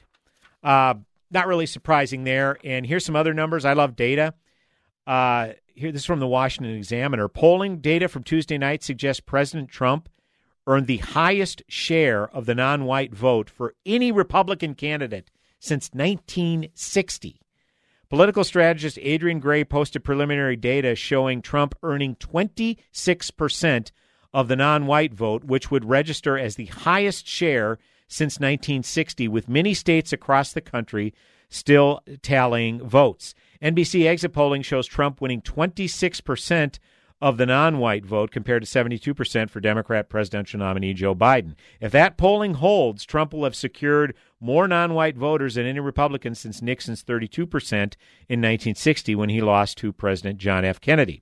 [0.63, 0.95] Uh,
[1.31, 2.59] not really surprising there.
[2.65, 3.65] And here's some other numbers.
[3.65, 4.35] I love data.
[5.07, 7.29] Uh, here, this is from the Washington Examiner.
[7.29, 10.09] Polling data from Tuesday night suggests President Trump
[10.67, 17.41] earned the highest share of the non white vote for any Republican candidate since 1960.
[18.11, 23.91] Political strategist Adrian Gray posted preliminary data showing Trump earning 26%
[24.33, 29.49] of the non white vote, which would register as the highest share since 1960, with
[29.49, 31.15] many states across the country
[31.49, 33.35] still tallying votes.
[33.63, 36.79] NBC exit polling shows Trump winning 26%
[37.21, 41.55] of the non white vote compared to 72% for Democrat presidential nominee Joe Biden.
[41.81, 46.35] If that polling holds, Trump will have secured more non white voters than any Republican
[46.35, 47.73] since Nixon's 32%
[48.29, 50.81] in 1960 when he lost to President John F.
[50.81, 51.21] Kennedy.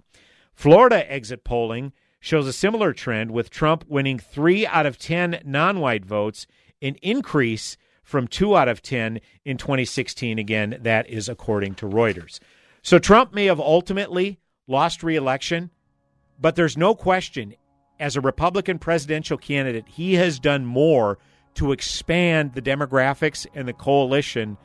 [0.55, 5.81] Florida exit polling shows a similar trend with Trump winning three out of 10 non
[5.81, 6.47] white votes,
[6.83, 10.39] an increase from two out of 10 in 2016.
[10.39, 12.39] Again, that is according to Reuters.
[12.83, 15.71] So Trump may have ultimately lost reelection,
[16.41, 17.55] but there's no question
[17.99, 21.19] as a Republican presidential candidate, he has done more
[21.55, 24.57] to expand the demographics and the coalition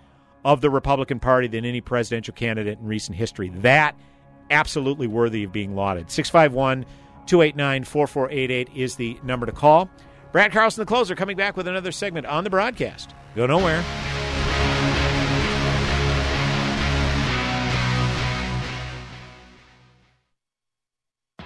[0.43, 3.49] of the Republican Party than any presidential candidate in recent history.
[3.49, 3.95] That
[4.49, 6.11] absolutely worthy of being lauded.
[6.11, 6.85] 651
[7.27, 9.89] 289 4488 is the number to call.
[10.31, 13.13] Brad Carlson, the closer, coming back with another segment on the broadcast.
[13.35, 13.83] Go nowhere.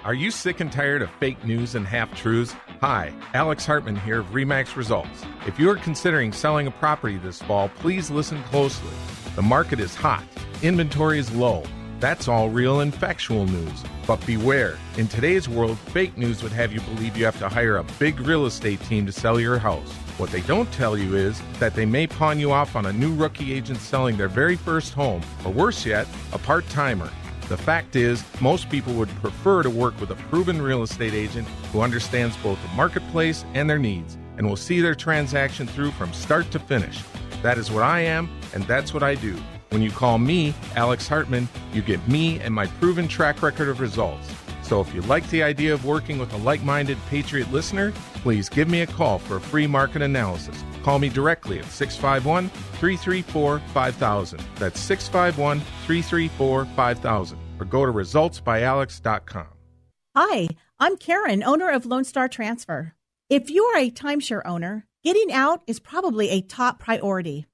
[0.04, 2.54] Are you sick and tired of fake news and half truths?
[2.80, 5.24] Hi, Alex Hartman here of Remax Results.
[5.48, 8.92] If you are considering selling a property this fall, please listen closely.
[9.34, 10.22] The market is hot,
[10.62, 11.64] inventory is low.
[11.98, 13.82] That's all real and factual news.
[14.06, 17.78] But beware, in today's world, fake news would have you believe you have to hire
[17.78, 19.90] a big real estate team to sell your house.
[20.18, 23.14] What they don't tell you is that they may pawn you off on a new
[23.14, 27.10] rookie agent selling their very first home, or worse yet, a part timer.
[27.48, 31.48] The fact is, most people would prefer to work with a proven real estate agent
[31.72, 36.12] who understands both the marketplace and their needs and will see their transaction through from
[36.12, 37.02] start to finish.
[37.42, 39.36] That is what I am, and that's what I do.
[39.76, 43.78] When you call me, Alex Hartman, you get me and my proven track record of
[43.78, 44.26] results.
[44.62, 48.48] So if you like the idea of working with a like minded Patriot listener, please
[48.48, 50.64] give me a call for a free market analysis.
[50.82, 54.42] Call me directly at 651 334 5000.
[54.54, 57.38] That's 651 334 5000.
[57.60, 59.46] Or go to resultsbyalex.com.
[60.16, 60.48] Hi,
[60.80, 62.94] I'm Karen, owner of Lone Star Transfer.
[63.28, 67.44] If you are a timeshare owner, getting out is probably a top priority.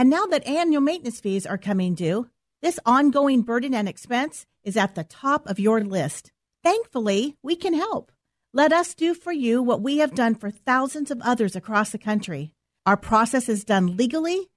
[0.00, 2.30] And now that annual maintenance fees are coming due,
[2.62, 6.32] this ongoing burden and expense is at the top of your list.
[6.64, 8.10] Thankfully, we can help.
[8.54, 11.98] Let us do for you what we have done for thousands of others across the
[11.98, 12.50] country.
[12.86, 14.48] Our process is done legally,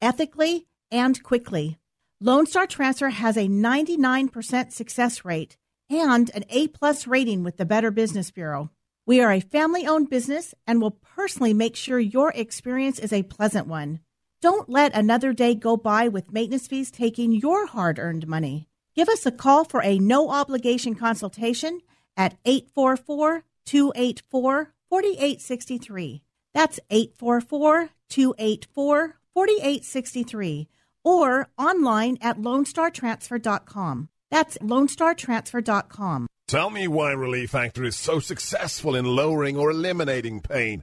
[0.00, 1.78] ethically, and quickly.
[2.20, 5.56] Lone Star Transfer has a 99% success rate
[5.90, 8.70] and an A plus rating with the Better Business Bureau.
[9.04, 13.24] We are a family owned business and will personally make sure your experience is a
[13.24, 13.98] pleasant one.
[14.42, 18.66] Don't let another day go by with maintenance fees taking your hard earned money.
[18.96, 21.80] Give us a call for a no obligation consultation
[22.16, 26.24] at 844 284 4863.
[26.52, 30.68] That's 844 284 4863
[31.04, 34.08] or online at lonestartransfer.com.
[34.28, 36.26] That's lonestartransfer.com.
[36.48, 40.82] Tell me why Relief Factor is so successful in lowering or eliminating pain.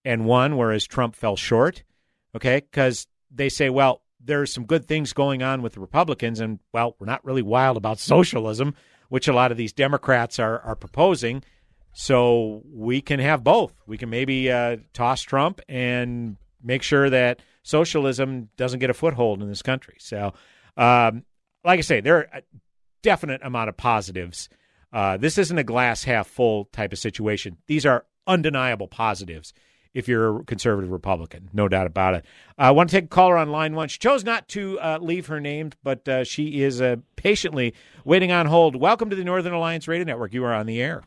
[0.06, 1.84] and won, whereas Trump fell short.
[2.36, 6.60] Okay, because they say, well, there's some good things going on with the Republicans, and
[6.74, 8.76] well, we're not really wild about socialism,
[9.10, 11.43] which a lot of these Democrats are are proposing.
[11.93, 13.74] So we can have both.
[13.88, 19.41] We can maybe uh, toss Trump and make sure that socialism doesn't get a foothold
[19.41, 19.95] in this country.
[20.00, 20.34] So,
[20.76, 21.24] um,
[21.64, 22.41] like I say, there are
[23.02, 24.50] definite amount of positives.
[24.91, 27.58] Uh, this isn't a glass half full type of situation.
[27.68, 29.54] These are undeniable positives
[29.93, 32.26] if you're a conservative Republican, no doubt about it.
[32.58, 33.88] I want to take a caller on line one.
[33.88, 37.74] She chose not to uh, leave her name, but uh, she is uh, patiently
[38.06, 38.76] waiting on hold.
[38.76, 40.34] Welcome to the Northern Alliance Radio Network.
[40.34, 41.04] You are on the air.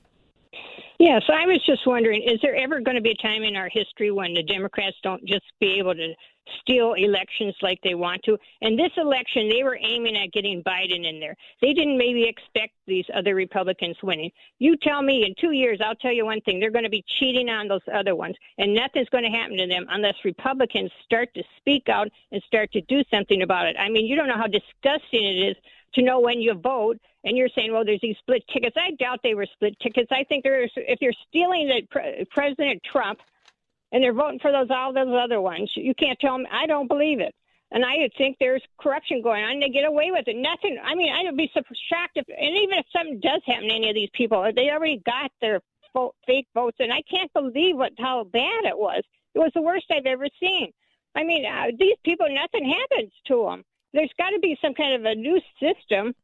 [1.01, 3.71] Yes, I was just wondering is there ever going to be a time in our
[3.73, 6.13] history when the Democrats don't just be able to
[6.61, 8.37] steal elections like they want to?
[8.61, 11.35] And this election, they were aiming at getting Biden in there.
[11.63, 14.31] They didn't maybe expect these other Republicans winning.
[14.59, 17.05] You tell me in two years, I'll tell you one thing they're going to be
[17.19, 21.33] cheating on those other ones, and nothing's going to happen to them unless Republicans start
[21.33, 23.77] to speak out and start to do something about it.
[23.79, 25.57] I mean, you don't know how disgusting it is
[25.95, 28.77] to know when you vote and you're saying, well, there's these split tickets.
[28.79, 30.09] I doubt they were split tickets.
[30.11, 33.21] I think there's if you're stealing the pre- President Trump
[33.93, 36.47] and they're voting for those all those other ones, you can't tell them.
[36.51, 37.35] I don't believe it,
[37.73, 39.53] and I think there's corruption going on.
[39.53, 40.37] and They get away with it.
[40.37, 40.79] Nothing.
[40.83, 43.89] I mean, I'd be so shocked if, and even if something does happen to any
[43.89, 45.61] of these people, they already got their
[45.93, 49.03] fo- fake votes, and I can't believe what how bad it was.
[49.35, 50.73] It was the worst I've ever seen.
[51.15, 53.65] I mean, uh, these people, nothing happens to them.
[53.93, 56.15] There's got to be some kind of a new system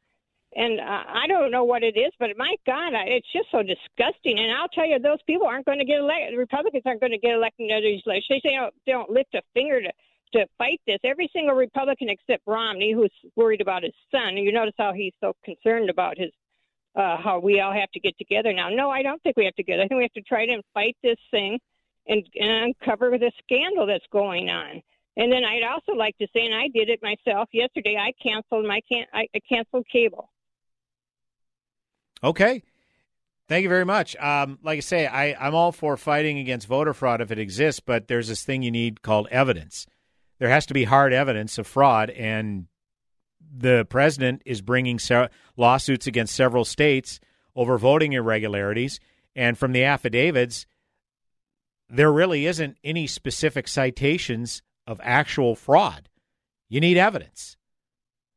[0.57, 3.63] and uh, I don't know what it is, but my God, I, it's just so
[3.63, 4.39] disgusting.
[4.39, 6.39] And I'll tell you, those people aren't going to get elected.
[6.39, 9.43] Republicans aren't going to get elected in these say they don't, they don't lift a
[9.55, 9.93] finger to
[10.33, 10.99] to fight this.
[11.05, 14.31] Every single Republican except Romney, who's worried about his son.
[14.31, 16.31] And you notice how he's so concerned about his
[16.97, 18.69] uh, how we all have to get together now.
[18.69, 19.79] No, I don't think we have to get.
[19.79, 21.61] I think we have to try to fight this thing
[22.09, 24.83] and, and uncover the scandal that's going on.
[25.17, 27.97] And then I'd also like to say, and I did it myself yesterday.
[27.97, 30.31] I canceled my can I canceled cable.
[32.23, 32.63] Okay.
[33.49, 34.17] Thank you very much.
[34.17, 37.81] Um, like I say, I, I'm all for fighting against voter fraud if it exists,
[37.81, 39.87] but there's this thing you need called evidence.
[40.39, 42.67] There has to be hard evidence of fraud, and
[43.41, 47.21] the president is bringing se- lawsuits against several states
[47.55, 48.99] over voting irregularities.
[49.37, 50.67] And from the affidavits,
[51.89, 56.09] there really isn't any specific citations of actual fraud.
[56.69, 57.57] You need evidence.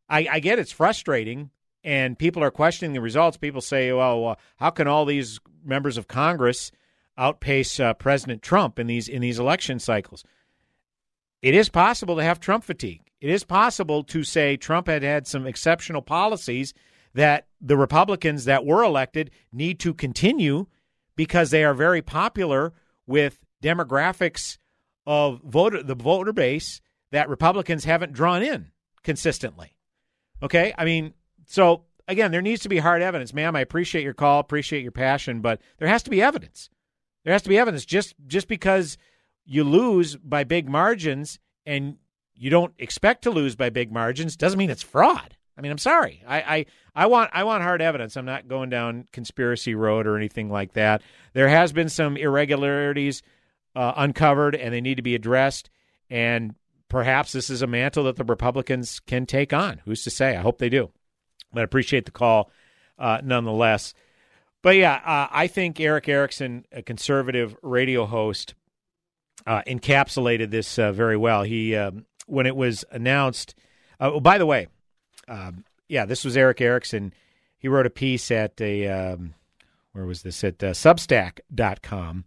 [0.09, 1.51] I, I get it's frustrating
[1.83, 3.37] and people are questioning the results.
[3.37, 6.71] People say, well, uh, how can all these members of Congress
[7.17, 10.23] outpace uh, President Trump in these in these election cycles?
[11.41, 13.01] It is possible to have Trump fatigue.
[13.21, 16.73] It is possible to say Trump had had some exceptional policies
[17.13, 20.67] that the Republicans that were elected need to continue
[21.15, 22.73] because they are very popular
[23.05, 24.57] with demographics
[25.09, 26.81] of voter the voter base
[27.11, 28.67] that Republicans haven't drawn in
[29.01, 29.75] consistently.
[30.43, 30.71] Okay?
[30.77, 31.15] I mean,
[31.47, 33.55] so again, there needs to be hard evidence, ma'am.
[33.55, 36.69] I appreciate your call, appreciate your passion, but there has to be evidence.
[37.23, 37.85] There has to be evidence.
[37.85, 38.99] Just just because
[39.45, 41.97] you lose by big margins and
[42.35, 45.35] you don't expect to lose by big margins doesn't mean it's fraud.
[45.57, 46.23] I mean, I'm sorry.
[46.25, 48.15] I, I, I want I want hard evidence.
[48.15, 51.01] I'm not going down conspiracy road or anything like that.
[51.33, 53.23] There has been some irregularities
[53.75, 55.69] uh, uncovered, and they need to be addressed.
[56.09, 56.55] And
[56.89, 59.81] perhaps this is a mantle that the Republicans can take on.
[59.85, 60.35] Who's to say?
[60.35, 60.91] I hope they do.
[61.53, 62.51] But I appreciate the call
[62.97, 63.93] uh, nonetheless.
[64.61, 68.55] But yeah, uh, I think Erick Erickson, a conservative radio host,
[69.47, 71.43] uh, encapsulated this uh, very well.
[71.43, 73.55] He, um, when it was announced,
[73.99, 74.67] uh, oh, by the way,
[75.27, 77.13] um, yeah, this was Erick Erickson.
[77.57, 79.33] He wrote a piece at a, um,
[79.93, 80.43] where was this?
[80.43, 82.25] At uh, substack.com.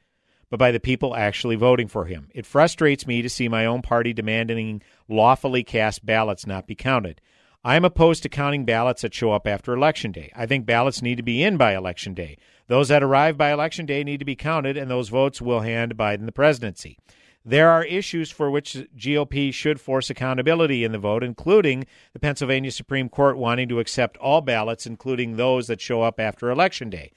[0.51, 2.29] but by the people actually voting for him.
[2.35, 7.21] It frustrates me to see my own party demanding lawfully cast ballots not be counted.
[7.65, 10.31] I am opposed to counting ballots that show up after Election Day.
[10.37, 12.37] I think ballots need to be in by Election Day.
[12.67, 15.97] Those that arrive by Election Day need to be counted, and those votes will hand
[15.97, 16.99] Biden the presidency.
[17.45, 22.71] There are issues for which GOP should force accountability in the vote, including the Pennsylvania
[22.71, 27.13] Supreme Court wanting to accept all ballots, including those that show up after Election Day.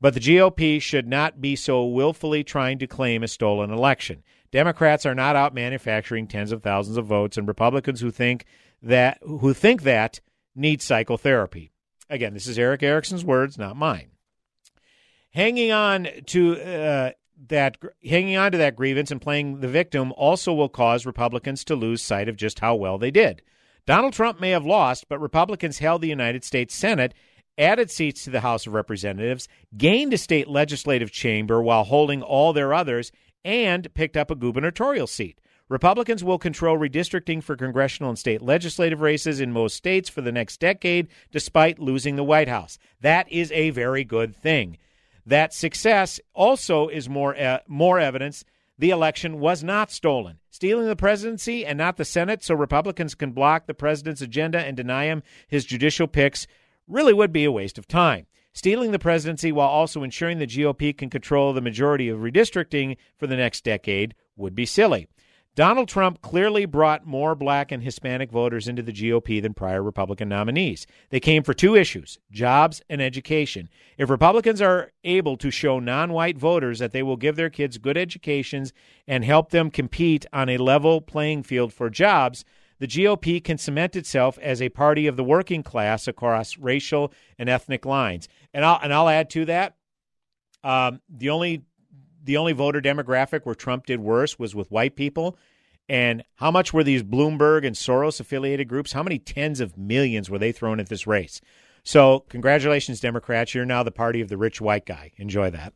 [0.00, 4.22] But the GOP should not be so willfully trying to claim a stolen election.
[4.50, 8.44] Democrats are not out manufacturing tens of thousands of votes, and Republicans who think
[8.82, 10.20] that who think that
[10.54, 11.70] need psychotherapy.
[12.08, 14.10] Again, this is Erick Erickson's words, not mine.
[15.30, 17.10] Hanging on to uh,
[17.48, 21.74] that hanging on to that grievance and playing the victim also will cause Republicans to
[21.74, 23.42] lose sight of just how well they did.
[23.86, 27.14] Donald Trump may have lost, but Republicans held the United States Senate,
[27.56, 32.52] added seats to the House of Representatives, gained a state legislative chamber while holding all
[32.52, 33.12] their others,
[33.44, 35.40] and picked up a gubernatorial seat.
[35.68, 40.32] Republicans will control redistricting for congressional and state legislative races in most states for the
[40.32, 42.78] next decade, despite losing the White House.
[43.00, 44.78] That is a very good thing.
[45.26, 48.44] That success also is more uh, more evidence
[48.78, 50.38] the election was not stolen.
[50.50, 54.76] Stealing the presidency and not the Senate so Republicans can block the president's agenda and
[54.76, 56.46] deny him his judicial picks
[56.86, 58.26] really would be a waste of time.
[58.52, 63.26] Stealing the presidency while also ensuring the GOP can control the majority of redistricting for
[63.26, 65.08] the next decade would be silly.
[65.56, 70.28] Donald Trump clearly brought more black and Hispanic voters into the GOP than prior Republican
[70.28, 70.86] nominees.
[71.08, 73.70] They came for two issues jobs and education.
[73.96, 77.78] If Republicans are able to show non white voters that they will give their kids
[77.78, 78.74] good educations
[79.08, 82.44] and help them compete on a level playing field for jobs,
[82.78, 87.48] the GOP can cement itself as a party of the working class across racial and
[87.48, 88.28] ethnic lines.
[88.52, 89.76] And I'll, and I'll add to that
[90.62, 91.62] um, the only
[92.26, 95.38] the only voter demographic where Trump did worse was with white people.
[95.88, 98.92] And how much were these Bloomberg and Soros affiliated groups?
[98.92, 101.40] How many tens of millions were they thrown at this race?
[101.84, 103.54] So, congratulations, Democrats.
[103.54, 105.12] You're now the party of the rich white guy.
[105.16, 105.72] Enjoy that.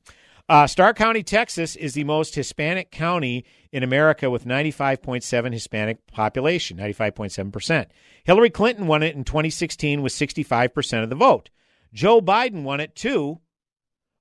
[0.49, 6.77] Uh, Starr County, Texas is the most Hispanic county in America with 95.7 Hispanic population,
[6.77, 7.87] 95.7%.
[8.25, 11.51] Hillary Clinton won it in 2016 with 65% of the vote.
[11.95, 13.39] Joe Biden won it too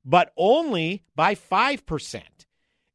[0.10, 2.22] but only by 5%.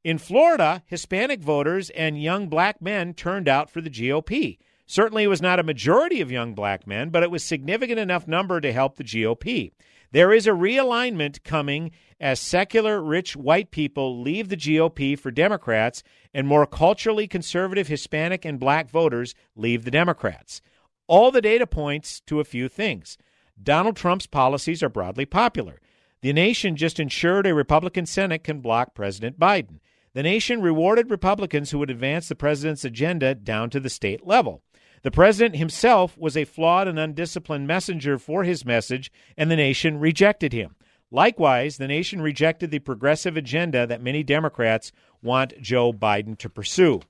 [0.02, 4.58] In Florida, Hispanic voters and young black men turned out for the GOP.
[4.84, 8.26] Certainly, it was not a majority of young black men, but it was significant enough
[8.26, 9.70] number to help the GOP.
[10.10, 16.02] There is a realignment coming as secular rich white people leave the GOP for Democrats
[16.34, 20.60] and more culturally conservative Hispanic and black voters leave the Democrats.
[21.06, 23.16] All the data points to a few things.
[23.62, 25.80] Donald Trump's policies are broadly popular.
[26.24, 29.80] The nation just ensured a Republican Senate can block President Biden.
[30.14, 34.62] The nation rewarded Republicans who would advance the president's agenda down to the state level.
[35.02, 40.00] The president himself was a flawed and undisciplined messenger for his message, and the nation
[40.00, 40.76] rejected him.
[41.10, 47.02] Likewise, the nation rejected the progressive agenda that many Democrats want Joe Biden to pursue.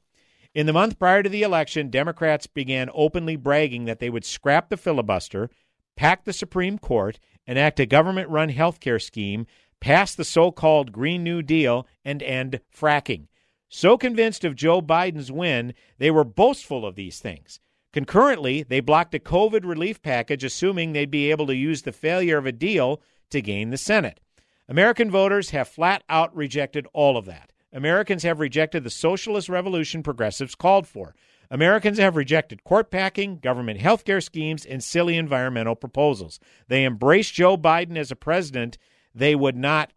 [0.55, 4.71] In the month prior to the election, Democrats began openly bragging that they would scrap
[4.71, 5.51] the filibuster,
[5.97, 9.47] pack the Supreme Court, enact a government run health care scheme,
[9.81, 13.27] pass the so called Green New Deal, and end fracking.
[13.69, 17.61] So convinced of Joe Biden's win, they were boastful of these things.
[17.93, 22.39] Concurrently, they blocked a COVID relief package, assuming they'd be able to use the failure
[22.39, 24.21] of a deal to gain the Senate.
[24.69, 27.53] American voters have flat out rejected all of that.
[27.73, 31.15] Americans have rejected the socialist revolution progressives called for.
[31.55, 36.41] Americans have rejected court packing, government health care schemes, and silly environmental proposals.
[36.67, 38.77] They embrace Joe Biden as a president.
[39.15, 39.93] They would not.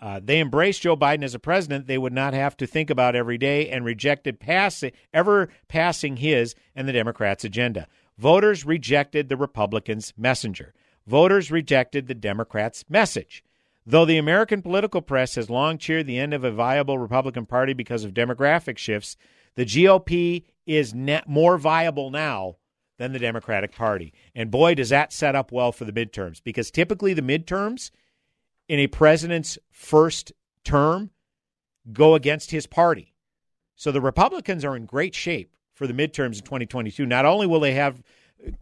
[0.00, 3.16] Uh, they embraced Joe Biden as a president they would not have to think about
[3.16, 7.88] every day and rejected pass, ever passing his and the Democrats' agenda.
[8.16, 10.74] Voters rejected the Republicans' messenger.
[11.08, 13.42] Voters rejected the Democrats' message.
[13.84, 17.72] Though the American political press has long cheered the end of a viable Republican Party
[17.72, 19.16] because of demographic shifts,
[19.54, 22.56] the GOP is net more viable now
[22.98, 24.12] than the Democratic Party.
[24.34, 27.90] And boy, does that set up well for the midterms because typically the midterms
[28.68, 30.32] in a president's first
[30.64, 31.10] term
[31.92, 33.14] go against his party.
[33.74, 37.04] So the Republicans are in great shape for the midterms in 2022.
[37.06, 38.02] Not only will they have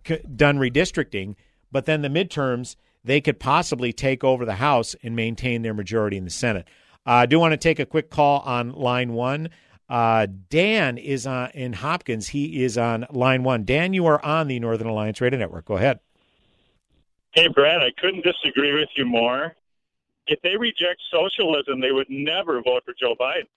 [0.09, 1.37] uh, done redistricting,
[1.71, 6.17] but then the midterms, they could possibly take over the House and maintain their majority
[6.17, 6.67] in the Senate.
[7.07, 9.51] Uh, I do want to take a quick call on line one.
[9.91, 12.29] Uh, Dan is on in Hopkins.
[12.29, 13.65] He is on line one.
[13.65, 15.65] Dan, you are on the Northern Alliance Radio Network.
[15.65, 15.99] Go ahead.
[17.33, 19.55] Hey, Brad, I couldn't disagree with you more.
[20.29, 23.49] If they reject socialism, they would never vote for Joe Biden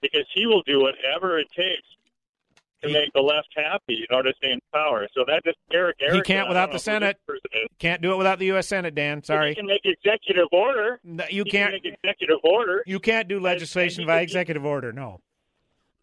[0.00, 1.86] because he will do whatever it takes
[2.82, 5.06] to make the left happy in order to stay in power.
[5.14, 7.16] So that just Eric, Eric he can't without the Senate.
[7.78, 8.66] Can't do it without the U.S.
[8.66, 9.22] Senate, Dan.
[9.22, 9.50] Sorry.
[9.50, 11.00] He can make executive order.
[11.30, 12.82] you He can't- can make executive order.
[12.86, 14.92] You can't do legislation by executive order.
[14.92, 15.20] No.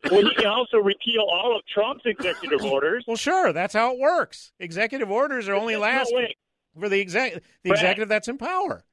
[0.10, 3.04] Well, you can also repeal all of Trump's executive orders.
[3.08, 3.54] Well, sure.
[3.54, 4.52] That's how it works.
[4.60, 6.14] Executive orders are only There's no last
[6.80, 7.34] for the exec
[7.64, 7.80] the Brad.
[7.80, 8.84] executive that's in power.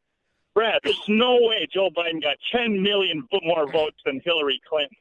[0.55, 4.97] Brad, there's no way Joe Biden got 10 million more votes than Hillary Clinton.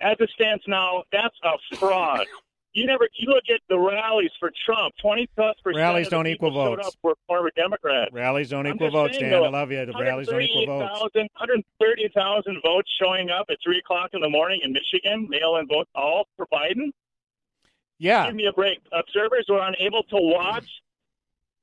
[0.00, 2.26] As it stands now, that's a fraud.
[2.74, 6.50] You never you look at the rallies for Trump, 20 plus percent Rallies don't equal
[6.50, 6.88] showed votes.
[6.88, 8.12] up were former Democrats.
[8.12, 9.40] Rallies don't I'm equal votes, saying, Dan.
[9.40, 9.84] though, I love you.
[9.86, 11.14] The rallies don't equal votes.
[11.14, 16.26] 130,000 votes showing up at 3 o'clock in the morning in Michigan, mail-in votes, all
[16.36, 16.92] for Biden.
[17.98, 18.26] Yeah.
[18.26, 18.80] Give me a break.
[18.92, 20.68] Observers were unable to watch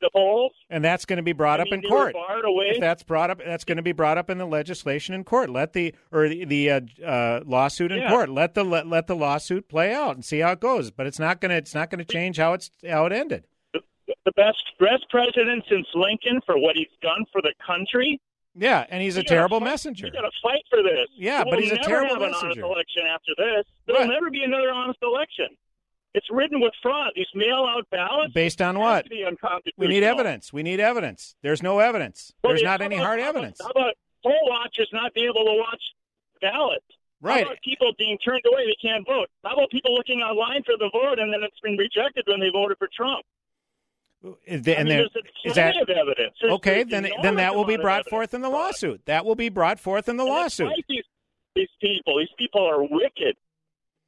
[0.01, 0.51] the polls.
[0.69, 2.13] And that's going to be brought I up mean, in court.
[2.17, 5.49] If that's brought up, that's going to be brought up in the legislation in court.
[5.49, 8.09] Let the or the, the uh, uh, lawsuit in Yeah.
[8.09, 8.29] court.
[8.29, 10.91] Let the let, let the lawsuit play out and see how it goes.
[10.91, 13.45] But it's not going to it's not going to change how it's how it ended.
[13.73, 18.19] the best best president since Lincoln for what he's done for the country.
[18.57, 20.05] Yeah, and he's a We gotta terrible fight- messenger.
[20.05, 21.07] We got to fight for this.
[21.13, 23.65] Yeah, We'll but he's a never terrible have an honest election after this.
[23.85, 24.09] There'll Right.
[24.09, 25.47] never be another honest election.
[26.17, 27.11] It's written with fraud.
[27.13, 28.33] These mail-out ballots.
[28.33, 29.03] Based on what?
[29.03, 29.73] to be unconstitutional.
[29.77, 30.53] We need evidence.
[30.53, 31.35] We need evidence.
[31.41, 32.31] There's no evidence.
[32.41, 33.59] Well, There's yeah, not any about- hard how about- evidence.
[33.61, 33.93] How about
[34.23, 35.81] poll watchers not being able to watch
[36.41, 36.85] ballots?
[37.19, 37.43] Right.
[37.43, 38.65] How about people being turned away?
[38.65, 39.27] They can't vote.
[39.43, 42.49] How about people looking online for the vote and then it's been rejected when they
[42.49, 43.25] voted for Trump?
[44.45, 45.07] Is there- I and mean, there-
[45.43, 46.35] there's that evidence.
[46.39, 46.83] There's- okay?
[46.83, 49.05] there's Then then that will be brought forth in the lawsuit.
[49.05, 50.71] That will be brought forth in the And lawsuit.
[50.87, 51.03] These,
[51.55, 53.35] these people, these people are wicked.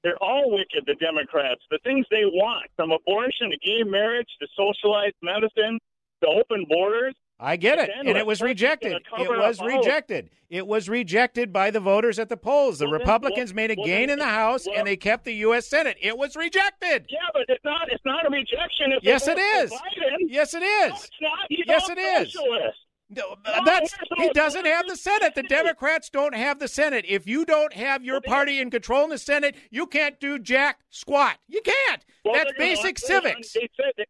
[0.07, 1.59] They're all wicked, the Democrats.
[1.69, 5.79] The things they want, from abortion to gay marriage to socialized medicine
[6.23, 7.13] to open borders.
[7.41, 8.93] I get it, and it was rejected.
[9.19, 10.29] It was rejected.
[10.49, 12.79] It was rejected by the voters at the polls.
[12.79, 15.25] The Well, then- Republicans well- made a well, gain in the House, and they kept
[15.25, 15.67] the U.S.
[15.67, 15.97] Senate.
[16.01, 17.05] It was rejected.
[17.09, 17.91] Yeah, but it's not.
[17.91, 18.93] It's not a rejection.
[18.93, 19.75] If Yes, it vote for.
[19.75, 20.15] Biden.
[20.29, 20.89] Yes, it is.
[20.89, 21.39] No, it's not.
[21.49, 22.31] He's Yes, it is.
[22.33, 22.77] socialist.
[23.09, 25.33] Uh, no, No, That's he doesn't have the Senate.
[25.35, 27.05] The Democrats don't have the Senate.
[27.07, 30.79] If you don't have your party in control in the Senate, you can't do jack
[30.89, 31.37] squat.
[31.47, 32.05] You can't.
[32.25, 33.53] That's basic civics.
[33.53, 34.07] They said that,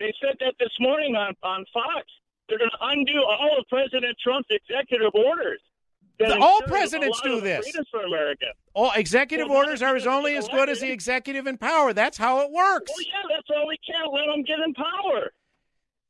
[0.00, 2.06] they said that this morning on on Fox.
[2.48, 5.60] They're going to undo all of President Trump's executive orders.
[6.18, 7.70] The- all presidents do this.
[7.90, 8.46] for America.
[8.74, 11.92] All executive orders are as only as good as the executive in power.
[11.94, 12.90] That's how it works.
[12.90, 15.32] Well, yeah, that's why we can't let them get in power.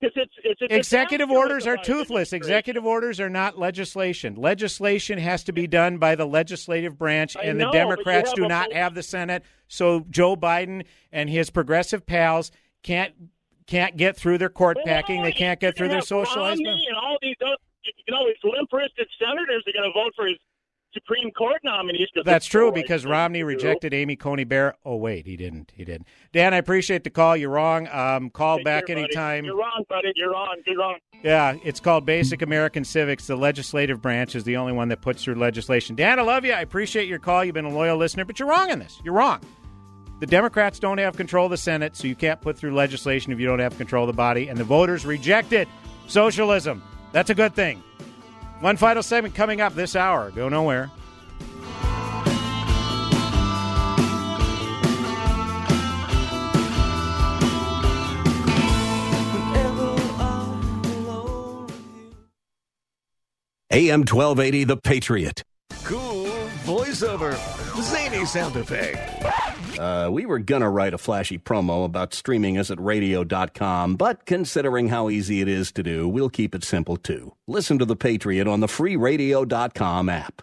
[0.00, 2.32] It's, it's a Executive orders are toothless.
[2.32, 4.34] Executive orders are not legislation.
[4.34, 8.66] Legislation has to be done by the legislative branch, and know, the Democrats do not
[8.66, 9.44] whole- have the Senate.
[9.68, 12.50] So Joe Biden and his progressive pals
[12.82, 13.14] can't
[13.66, 15.22] can't get through their court Well, packing.
[15.22, 16.60] They can't get through their socialized.
[16.60, 20.38] And all these, other, you know, these limp-wristed senators are going to vote for his
[20.92, 22.08] Supreme Court nominees.
[22.24, 24.76] That's true because Romney rejected Amy Coney Barrett.
[24.84, 25.72] Oh wait, he didn't.
[25.74, 26.06] He didn't.
[26.32, 27.36] Dan, I appreciate the call.
[27.36, 27.88] You're wrong.
[27.88, 29.04] Um, call Take back care, buddy.
[29.04, 29.44] anytime.
[29.44, 30.12] You're wrong, buddy.
[30.16, 30.56] You're wrong.
[30.66, 30.98] You're wrong.
[31.22, 33.26] Yeah, it's called Basic American Civics.
[33.26, 35.94] The legislative branch is the only one that puts through legislation.
[35.94, 36.52] Dan, I love you.
[36.52, 37.44] I appreciate your call.
[37.44, 38.98] You've been a loyal listener, but you're wrong on this.
[39.04, 39.40] You're wrong.
[40.20, 43.40] The Democrats don't have control of the Senate, so you can't put through legislation if
[43.40, 45.66] you don't have control of the body, and the voters rejected
[46.08, 46.82] socialism.
[47.12, 47.82] That's a good thing.
[48.60, 50.30] One final segment coming up this hour.
[50.30, 50.90] Go nowhere.
[63.72, 65.42] AM 1280, The Patriot.
[65.84, 66.29] Cool
[66.64, 67.34] voiceover.
[67.82, 69.78] Zany sound effect.
[69.78, 74.88] Uh, we were gonna write a flashy promo about streaming us at radio.com, but considering
[74.88, 77.34] how easy it is to do, we'll keep it simple too.
[77.46, 80.42] Listen to The Patriot on the free radio.com app.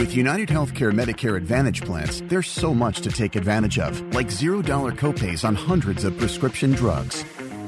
[0.00, 4.64] With United Healthcare Medicare Advantage plans, there's so much to take advantage of, like $0
[4.96, 7.22] copays on hundreds of prescription drugs.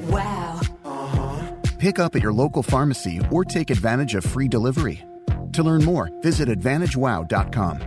[0.07, 0.59] Wow.
[1.77, 5.03] Pick up at your local pharmacy or take advantage of free delivery.
[5.51, 7.79] To learn more, visit AdvantageWow.com.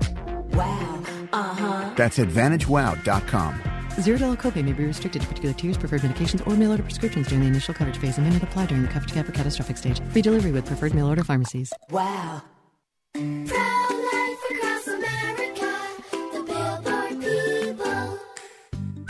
[0.53, 1.03] Wow.
[1.33, 1.95] Uh huh.
[1.97, 3.63] That's AdvantageWow.com.
[4.01, 7.27] Zero dollar copay may be restricted to particular tiers, preferred medications, or mail order prescriptions
[7.27, 9.77] during the initial coverage phase and may not apply during the coverage gap or catastrophic
[9.77, 10.01] stage.
[10.11, 11.73] Free delivery with preferred mail order pharmacies.
[11.91, 12.43] Wow.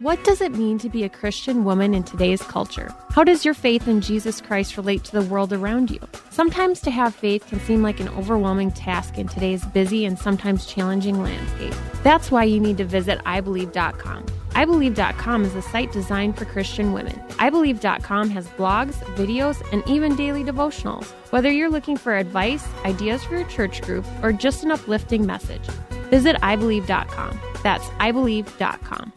[0.00, 2.90] What does it mean to be a Christian woman in today's culture?
[3.10, 6.00] How does your faith in Jesus Christ relate to the world around you?
[6.30, 10.64] Sometimes to have faith can seem like an overwhelming task in today's busy and sometimes
[10.64, 11.74] challenging landscape.
[12.02, 14.24] That's why you need to visit iBelieve.com.
[14.24, 17.20] iBelieve.com is a site designed for Christian women.
[17.32, 21.10] iBelieve.com has blogs, videos, and even daily devotionals.
[21.30, 25.66] Whether you're looking for advice, ideas for your church group, or just an uplifting message,
[26.08, 27.38] visit iBelieve.com.
[27.62, 29.12] That's iBelieve.com.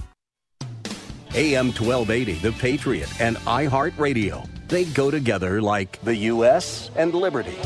[1.36, 4.48] AM 1280, The Patriot, and iHeartRadio.
[4.68, 6.92] They go together like the U.S.
[6.96, 7.58] and liberty.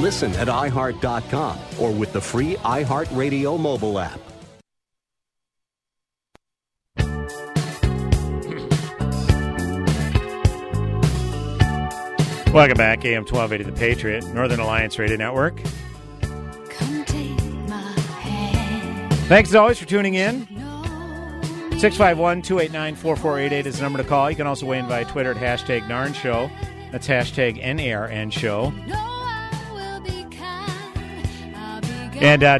[0.00, 4.20] Listen at iHeart.com or with the free iHeartRadio mobile app.
[12.54, 15.58] Welcome back, AM 1280 The Patriot, Northern Alliance Radio Network.
[19.26, 20.53] Thanks as always for tuning in.
[21.78, 24.30] 651 289 4488 is the number to call.
[24.30, 26.50] You can also weigh in via Twitter at hashtag NARN Show.
[26.92, 28.72] That's hashtag NARN Show.
[32.24, 32.58] And uh,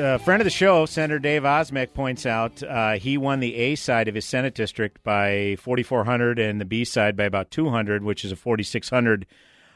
[0.00, 3.74] uh, friend of the show, Senator Dave Osmek, points out uh, he won the A
[3.74, 8.24] side of his Senate district by 4,400 and the B side by about 200, which
[8.24, 9.26] is a 4,600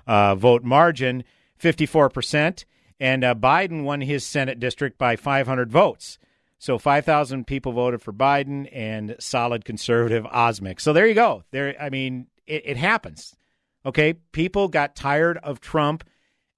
[0.07, 1.24] uh, vote margin,
[1.61, 2.64] 54%.
[2.99, 6.18] And uh, Biden won his Senate district by 500 votes.
[6.59, 10.80] So 5,000 people voted for Biden and solid conservative Osmek.
[10.80, 11.44] So there you go.
[11.50, 13.36] There, I mean, it, it happens.
[13.84, 16.02] Okay, people got tired of Trump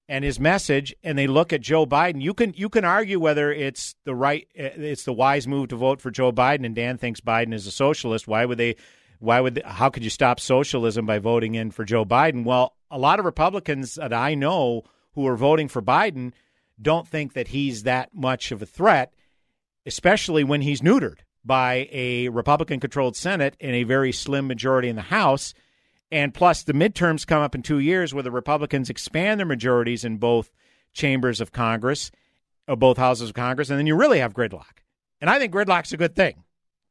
[0.09, 2.22] and his message, and they look at Joe Biden.
[2.22, 5.76] You can you can argue whether it's the right, eh, it's the wise move to
[5.76, 6.64] vote for Joe Biden.
[6.64, 8.26] And Dan thinks Biden is a socialist.
[8.26, 8.76] Why would they?
[9.18, 9.57] Why would?
[9.57, 12.44] They, how could you stop socialism by voting in for Joe Biden?
[12.44, 16.32] Well, a lot of Republicans that I know who are voting for Biden
[16.80, 19.12] don't think that he's that much of a threat
[19.87, 24.97] especially when he's neutered by a Republican controlled Senate and a very slim majority in
[24.97, 25.55] the House.
[26.11, 30.05] And plus, the midterms come up in two years where the Republicans expand their majorities
[30.05, 30.51] in both
[30.93, 32.11] chambers of Congress,
[32.66, 34.83] or both houses of Congress, and then you really have gridlock.
[35.20, 36.45] And I think gridlock's a good thing,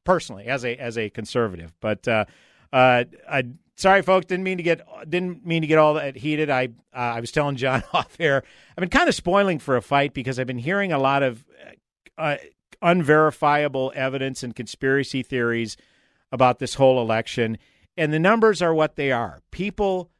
[0.03, 1.73] personally, as a as a conservative.
[1.79, 2.25] But uh,
[2.73, 3.43] uh, I,
[3.75, 6.49] sorry, folks, didn't mean to get didn't mean to get all that heated.
[6.49, 8.43] I uh, I was telling John off air.
[8.71, 11.45] I've been kind of spoiling for a fight because I've been hearing a lot of
[12.17, 12.37] uh,
[12.81, 15.77] unverifiable evidence and conspiracy theories
[16.31, 17.57] about this whole election.
[17.95, 19.41] And the numbers are what they are.
[19.51, 20.11] People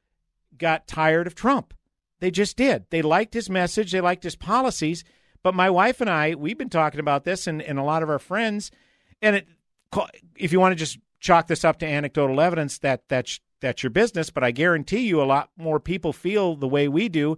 [0.58, 1.74] got tired of Trump.
[2.20, 2.86] They just did.
[2.89, 5.03] They liked his message, they liked his policies.
[5.43, 8.10] But my wife and I, we've been talking about this, and, and a lot of
[8.10, 8.72] our friends.
[9.22, 9.47] And it,
[10.36, 13.89] if you want to just chalk this up to anecdotal evidence, that that's that's your
[13.89, 14.30] business.
[14.30, 17.38] But I guarantee you, a lot more people feel the way we do,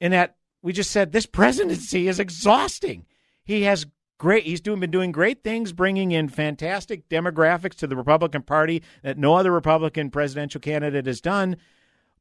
[0.00, 3.06] in that we just said this presidency is exhausting.
[3.44, 3.86] He has
[4.20, 4.44] great.
[4.44, 9.18] He's doing been doing great things, bringing in fantastic demographics to the Republican Party that
[9.18, 11.56] no other Republican presidential candidate has done.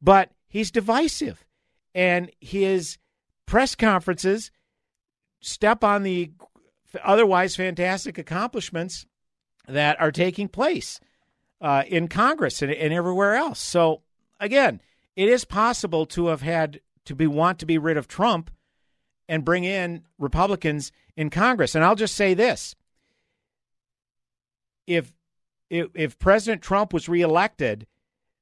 [0.02, 1.46] But he's divisive,
[1.94, 2.98] and his
[3.46, 4.50] press conferences
[5.42, 6.32] step on the
[7.04, 9.06] otherwise fantastic accomplishments
[9.68, 11.02] that are taking place
[11.60, 13.60] uh, in Congress and, and everywhere else.
[13.60, 14.04] So
[14.40, 14.82] again,
[15.18, 18.52] it is possible to have had to be want to be rid of Trump
[19.28, 21.76] and bring in Republicans in Congress.
[21.76, 22.76] And I'll just say this:
[24.88, 25.12] if
[25.70, 27.86] if, if President Trump was reelected,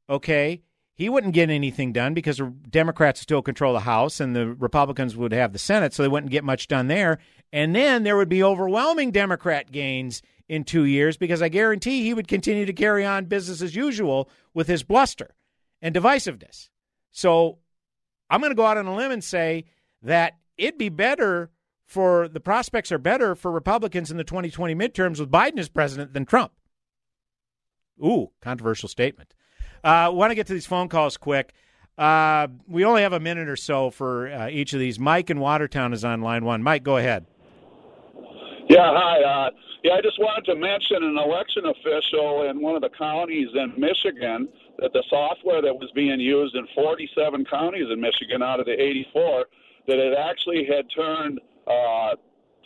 [0.07, 0.61] okay,
[0.93, 5.17] he wouldn't get anything done because the Democrats still control the House and the Republicans
[5.17, 7.17] would have the Senate, so they wouldn't get much done there.
[7.51, 12.13] And then there would be overwhelming Democrat gains in two years because I guarantee he
[12.13, 15.33] would continue to carry on business as usual with his bluster.
[15.81, 16.69] and divisiveness.
[17.11, 17.59] So
[18.29, 19.65] I'm going to go out on a limb and say
[20.01, 21.51] that it'd be better
[21.87, 26.13] for the prospects are better for Republicans in the 2020 midterms with Biden as president
[26.13, 26.51] than Trump.
[28.03, 29.33] Ooh, controversial statement.
[29.83, 31.53] Uh, Want to get to these phone calls quick.
[31.97, 34.99] Uh, we only have a minute or so for uh, each of these.
[34.99, 36.61] Mike in Watertown is on line one.
[36.61, 37.25] Mike, go ahead.
[38.69, 39.23] Yeah, hi.
[39.23, 39.49] Uh,
[39.83, 43.73] yeah, I just wanted to mention an election official in one of the counties in
[43.79, 48.65] Michigan that the software that was being used in 47 counties in Michigan out of
[48.65, 49.45] the 84,
[49.87, 51.39] that it actually had turned
[51.69, 52.15] uh,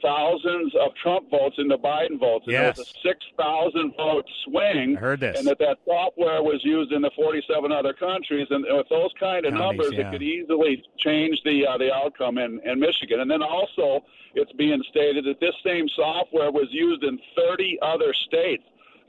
[0.01, 2.45] thousands of Trump votes into Biden votes.
[2.47, 2.75] And Yes.
[2.75, 4.97] there was a 6,000 vote swing.
[4.97, 5.37] I heard this.
[5.37, 8.47] And that that software was used in the 47 other countries.
[8.49, 10.07] And with those kind of Counties, numbers, yeah.
[10.07, 13.19] it could easily change the uh, the outcome in, in Michigan.
[13.19, 18.13] And then also, it's being stated that this same software was used in 30 other
[18.13, 18.63] states.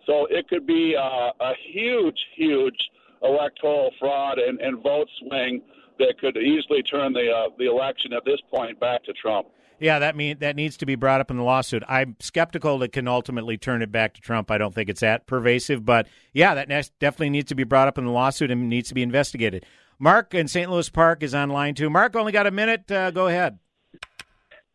[0.06, 2.90] So it could be uh, a huge, huge
[3.22, 5.62] electoral fraud and, and vote swing
[5.98, 9.46] that could easily turn the uh, the election at this point back to Trump.
[9.82, 11.82] Yeah, that mean that needs to be brought up in the lawsuit.
[11.88, 14.48] I'm skeptical that can ultimately turn it back to Trump.
[14.48, 16.68] I don't think it's that pervasive, but yeah, that
[17.00, 19.66] definitely needs to be brought up in the lawsuit and needs to be investigated.
[19.98, 20.70] Mark in St.
[20.70, 21.90] Louis Park is on line two.
[21.90, 22.88] Mark, only got a minute.
[22.92, 23.58] Uh, go ahead.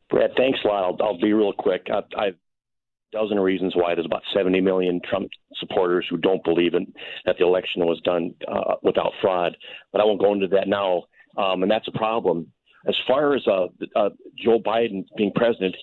[0.10, 0.84] Brad, thanks a lot.
[0.84, 1.88] I'll, I'll be real quick.
[1.90, 2.32] I, a
[3.14, 6.94] dozen reasons why there's about 70 million Trump supporters who don't believe in,
[7.26, 9.56] that the election was done uh, without fraud.
[9.94, 11.04] But I won't go into that now,
[11.38, 12.52] um, and that's a problem.
[12.88, 15.76] As far as uh, uh, Joe Biden being president,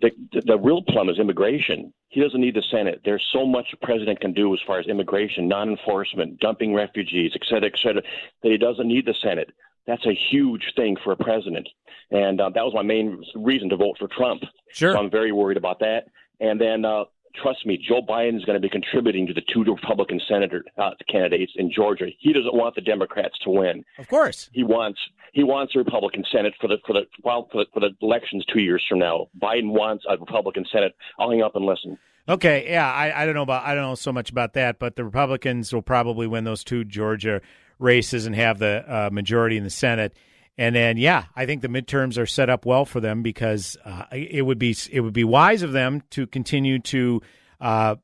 [0.00, 0.10] the,
[0.44, 1.92] the, real plum is immigration.
[2.08, 3.00] He doesn't need the Senate.
[3.04, 7.42] There's so much a president can do as far as immigration, non-enforcement, dumping refugees, et
[7.48, 8.02] cetera, et cetera,
[8.42, 9.50] that he doesn't need the Senate.
[9.86, 11.68] That's a huge thing for a president.
[12.10, 14.42] And uh, that was my main reason to vote for Trump.
[14.72, 14.92] Sure.
[14.92, 16.06] So I'm very worried about that.
[16.40, 17.04] And then, uh,
[17.40, 20.90] trust me, Joe Biden is going to be contributing to the two Republican senator uh,
[21.10, 22.06] candidates in Georgia.
[22.18, 23.84] He doesn't want the Democrats to win.
[23.98, 24.50] Of course.
[24.52, 24.98] He wants
[25.32, 28.44] he wants a Republican Senate for the for the well, for the, for the elections
[28.52, 29.28] two years from now.
[29.40, 30.94] Biden wants a Republican Senate.
[31.18, 31.98] I'll hang up and listen.
[32.28, 34.96] Okay, yeah, I, I don't know about I don't know so much about that, but
[34.96, 37.40] the Republicans will probably win those two Georgia
[37.78, 40.14] races and have the uh, majority in the Senate.
[40.58, 44.04] And then, yeah, I think the midterms are set up well for them because uh,
[44.12, 47.22] it would be it would be wise of them to continue to
[47.60, 47.96] uh,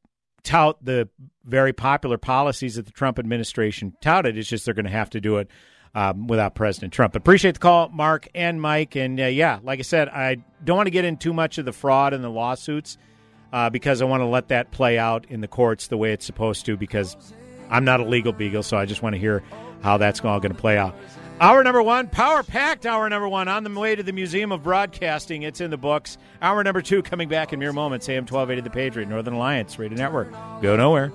[0.45, 1.09] tout the
[1.45, 4.39] very popular policies that the Trump administration touted.
[4.39, 5.51] It's just they're going to have to do it
[5.95, 7.17] um, without President Trump.
[7.17, 8.97] Appreciate the call, Mark and Mike.
[8.97, 11.65] And uh, yeah, like I said, I don't want to get in too much of
[11.65, 12.97] the fraud and the lawsuits
[13.53, 16.27] uh, because I want to let that play out in the courts the way it's
[16.27, 17.17] supposed to because
[17.71, 19.43] I'm not a legal beagle, so I just want to hear
[19.83, 20.95] how that's all going to play out.
[21.41, 24.65] Hour number one, power packed hour number one on the way to the Museum of
[24.65, 25.43] Broadcasting.
[25.43, 26.19] It's in the books.
[26.43, 28.09] Hour number two coming back in mere moments.
[28.09, 30.33] AM 1280 The Patriot, Northern Alliance Radio Network.
[30.61, 31.13] Go nowhere.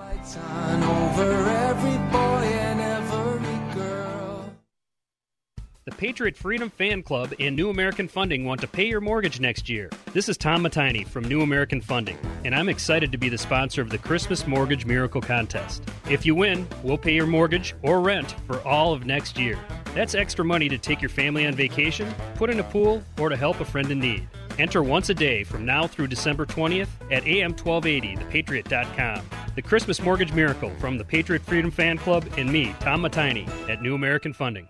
[5.85, 9.67] The Patriot Freedom Fan Club and New American Funding want to pay your mortgage next
[9.67, 9.89] year.
[10.13, 13.81] This is Tom Matini from New American Funding, and I'm excited to be the sponsor
[13.81, 15.83] of the Christmas Mortgage Miracle Contest.
[16.09, 19.59] If you win, we'll pay your mortgage or rent for all of next year.
[19.93, 23.35] That's extra money to take your family on vacation, put in a pool, or to
[23.35, 24.25] help a friend in need.
[24.57, 29.25] Enter once a day from now through December 20th at am1280thepatriot.com.
[29.55, 33.81] The Christmas Mortgage Miracle from the Patriot Freedom Fan Club and me, Tom Matini, at
[33.81, 34.69] New American Funding.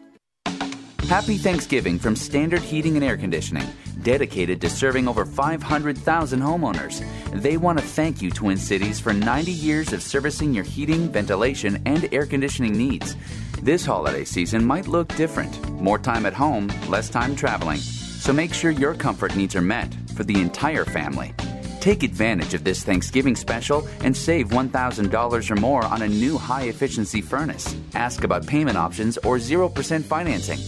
[1.11, 3.67] Happy Thanksgiving from Standard Heating and Air Conditioning,
[4.01, 7.03] dedicated to serving over 500,000 homeowners.
[7.33, 11.83] They want to thank you, Twin Cities, for 90 years of servicing your heating, ventilation,
[11.85, 13.17] and air conditioning needs.
[13.61, 17.79] This holiday season might look different more time at home, less time traveling.
[17.79, 21.33] So make sure your comfort needs are met for the entire family.
[21.81, 26.67] Take advantage of this Thanksgiving special and save $1,000 or more on a new high
[26.69, 27.75] efficiency furnace.
[27.95, 30.59] Ask about payment options or 0% financing.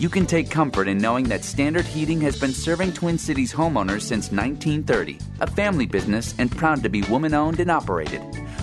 [0.00, 4.00] You can take comfort in knowing that Standard Heating has been serving Twin Cities homeowners
[4.00, 8.22] since 1930, a family business and proud to be woman owned and operated.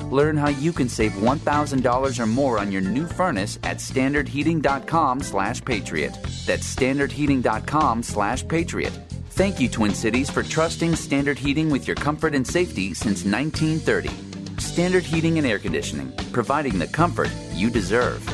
[0.10, 6.18] Learn how you can save $1,000 or more on your new furnace at standardheating.com/patriot.
[6.48, 8.94] That's standardheating.com/patriot.
[9.30, 14.10] Thank you Twin Cities for trusting Standard Heating with your comfort and safety since 1930.
[14.58, 18.28] Standard Heating and Air Conditioning, providing the comfort you deserve.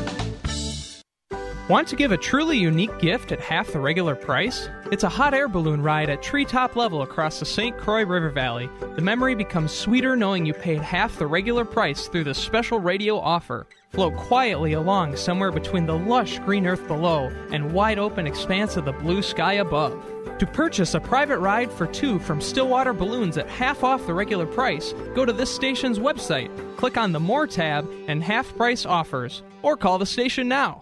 [1.70, 4.68] Want to give a truly unique gift at half the regular price?
[4.92, 7.78] It's a hot air balloon ride at treetop level across the St.
[7.78, 8.70] Croix River Valley.
[8.98, 13.18] The memory becomes sweeter knowing you paid half the regular price through the special radio
[13.18, 13.66] offer.
[13.92, 18.84] Float quietly along somewhere between the lush green earth below and wide open expanse of
[18.84, 19.94] the blue sky above.
[20.40, 24.48] To purchase a private ride for two from Stillwater Balloons at half off the regular
[24.48, 29.44] price, go to this station's website, click on the More tab, and half price offers,
[29.62, 30.82] or call the station now.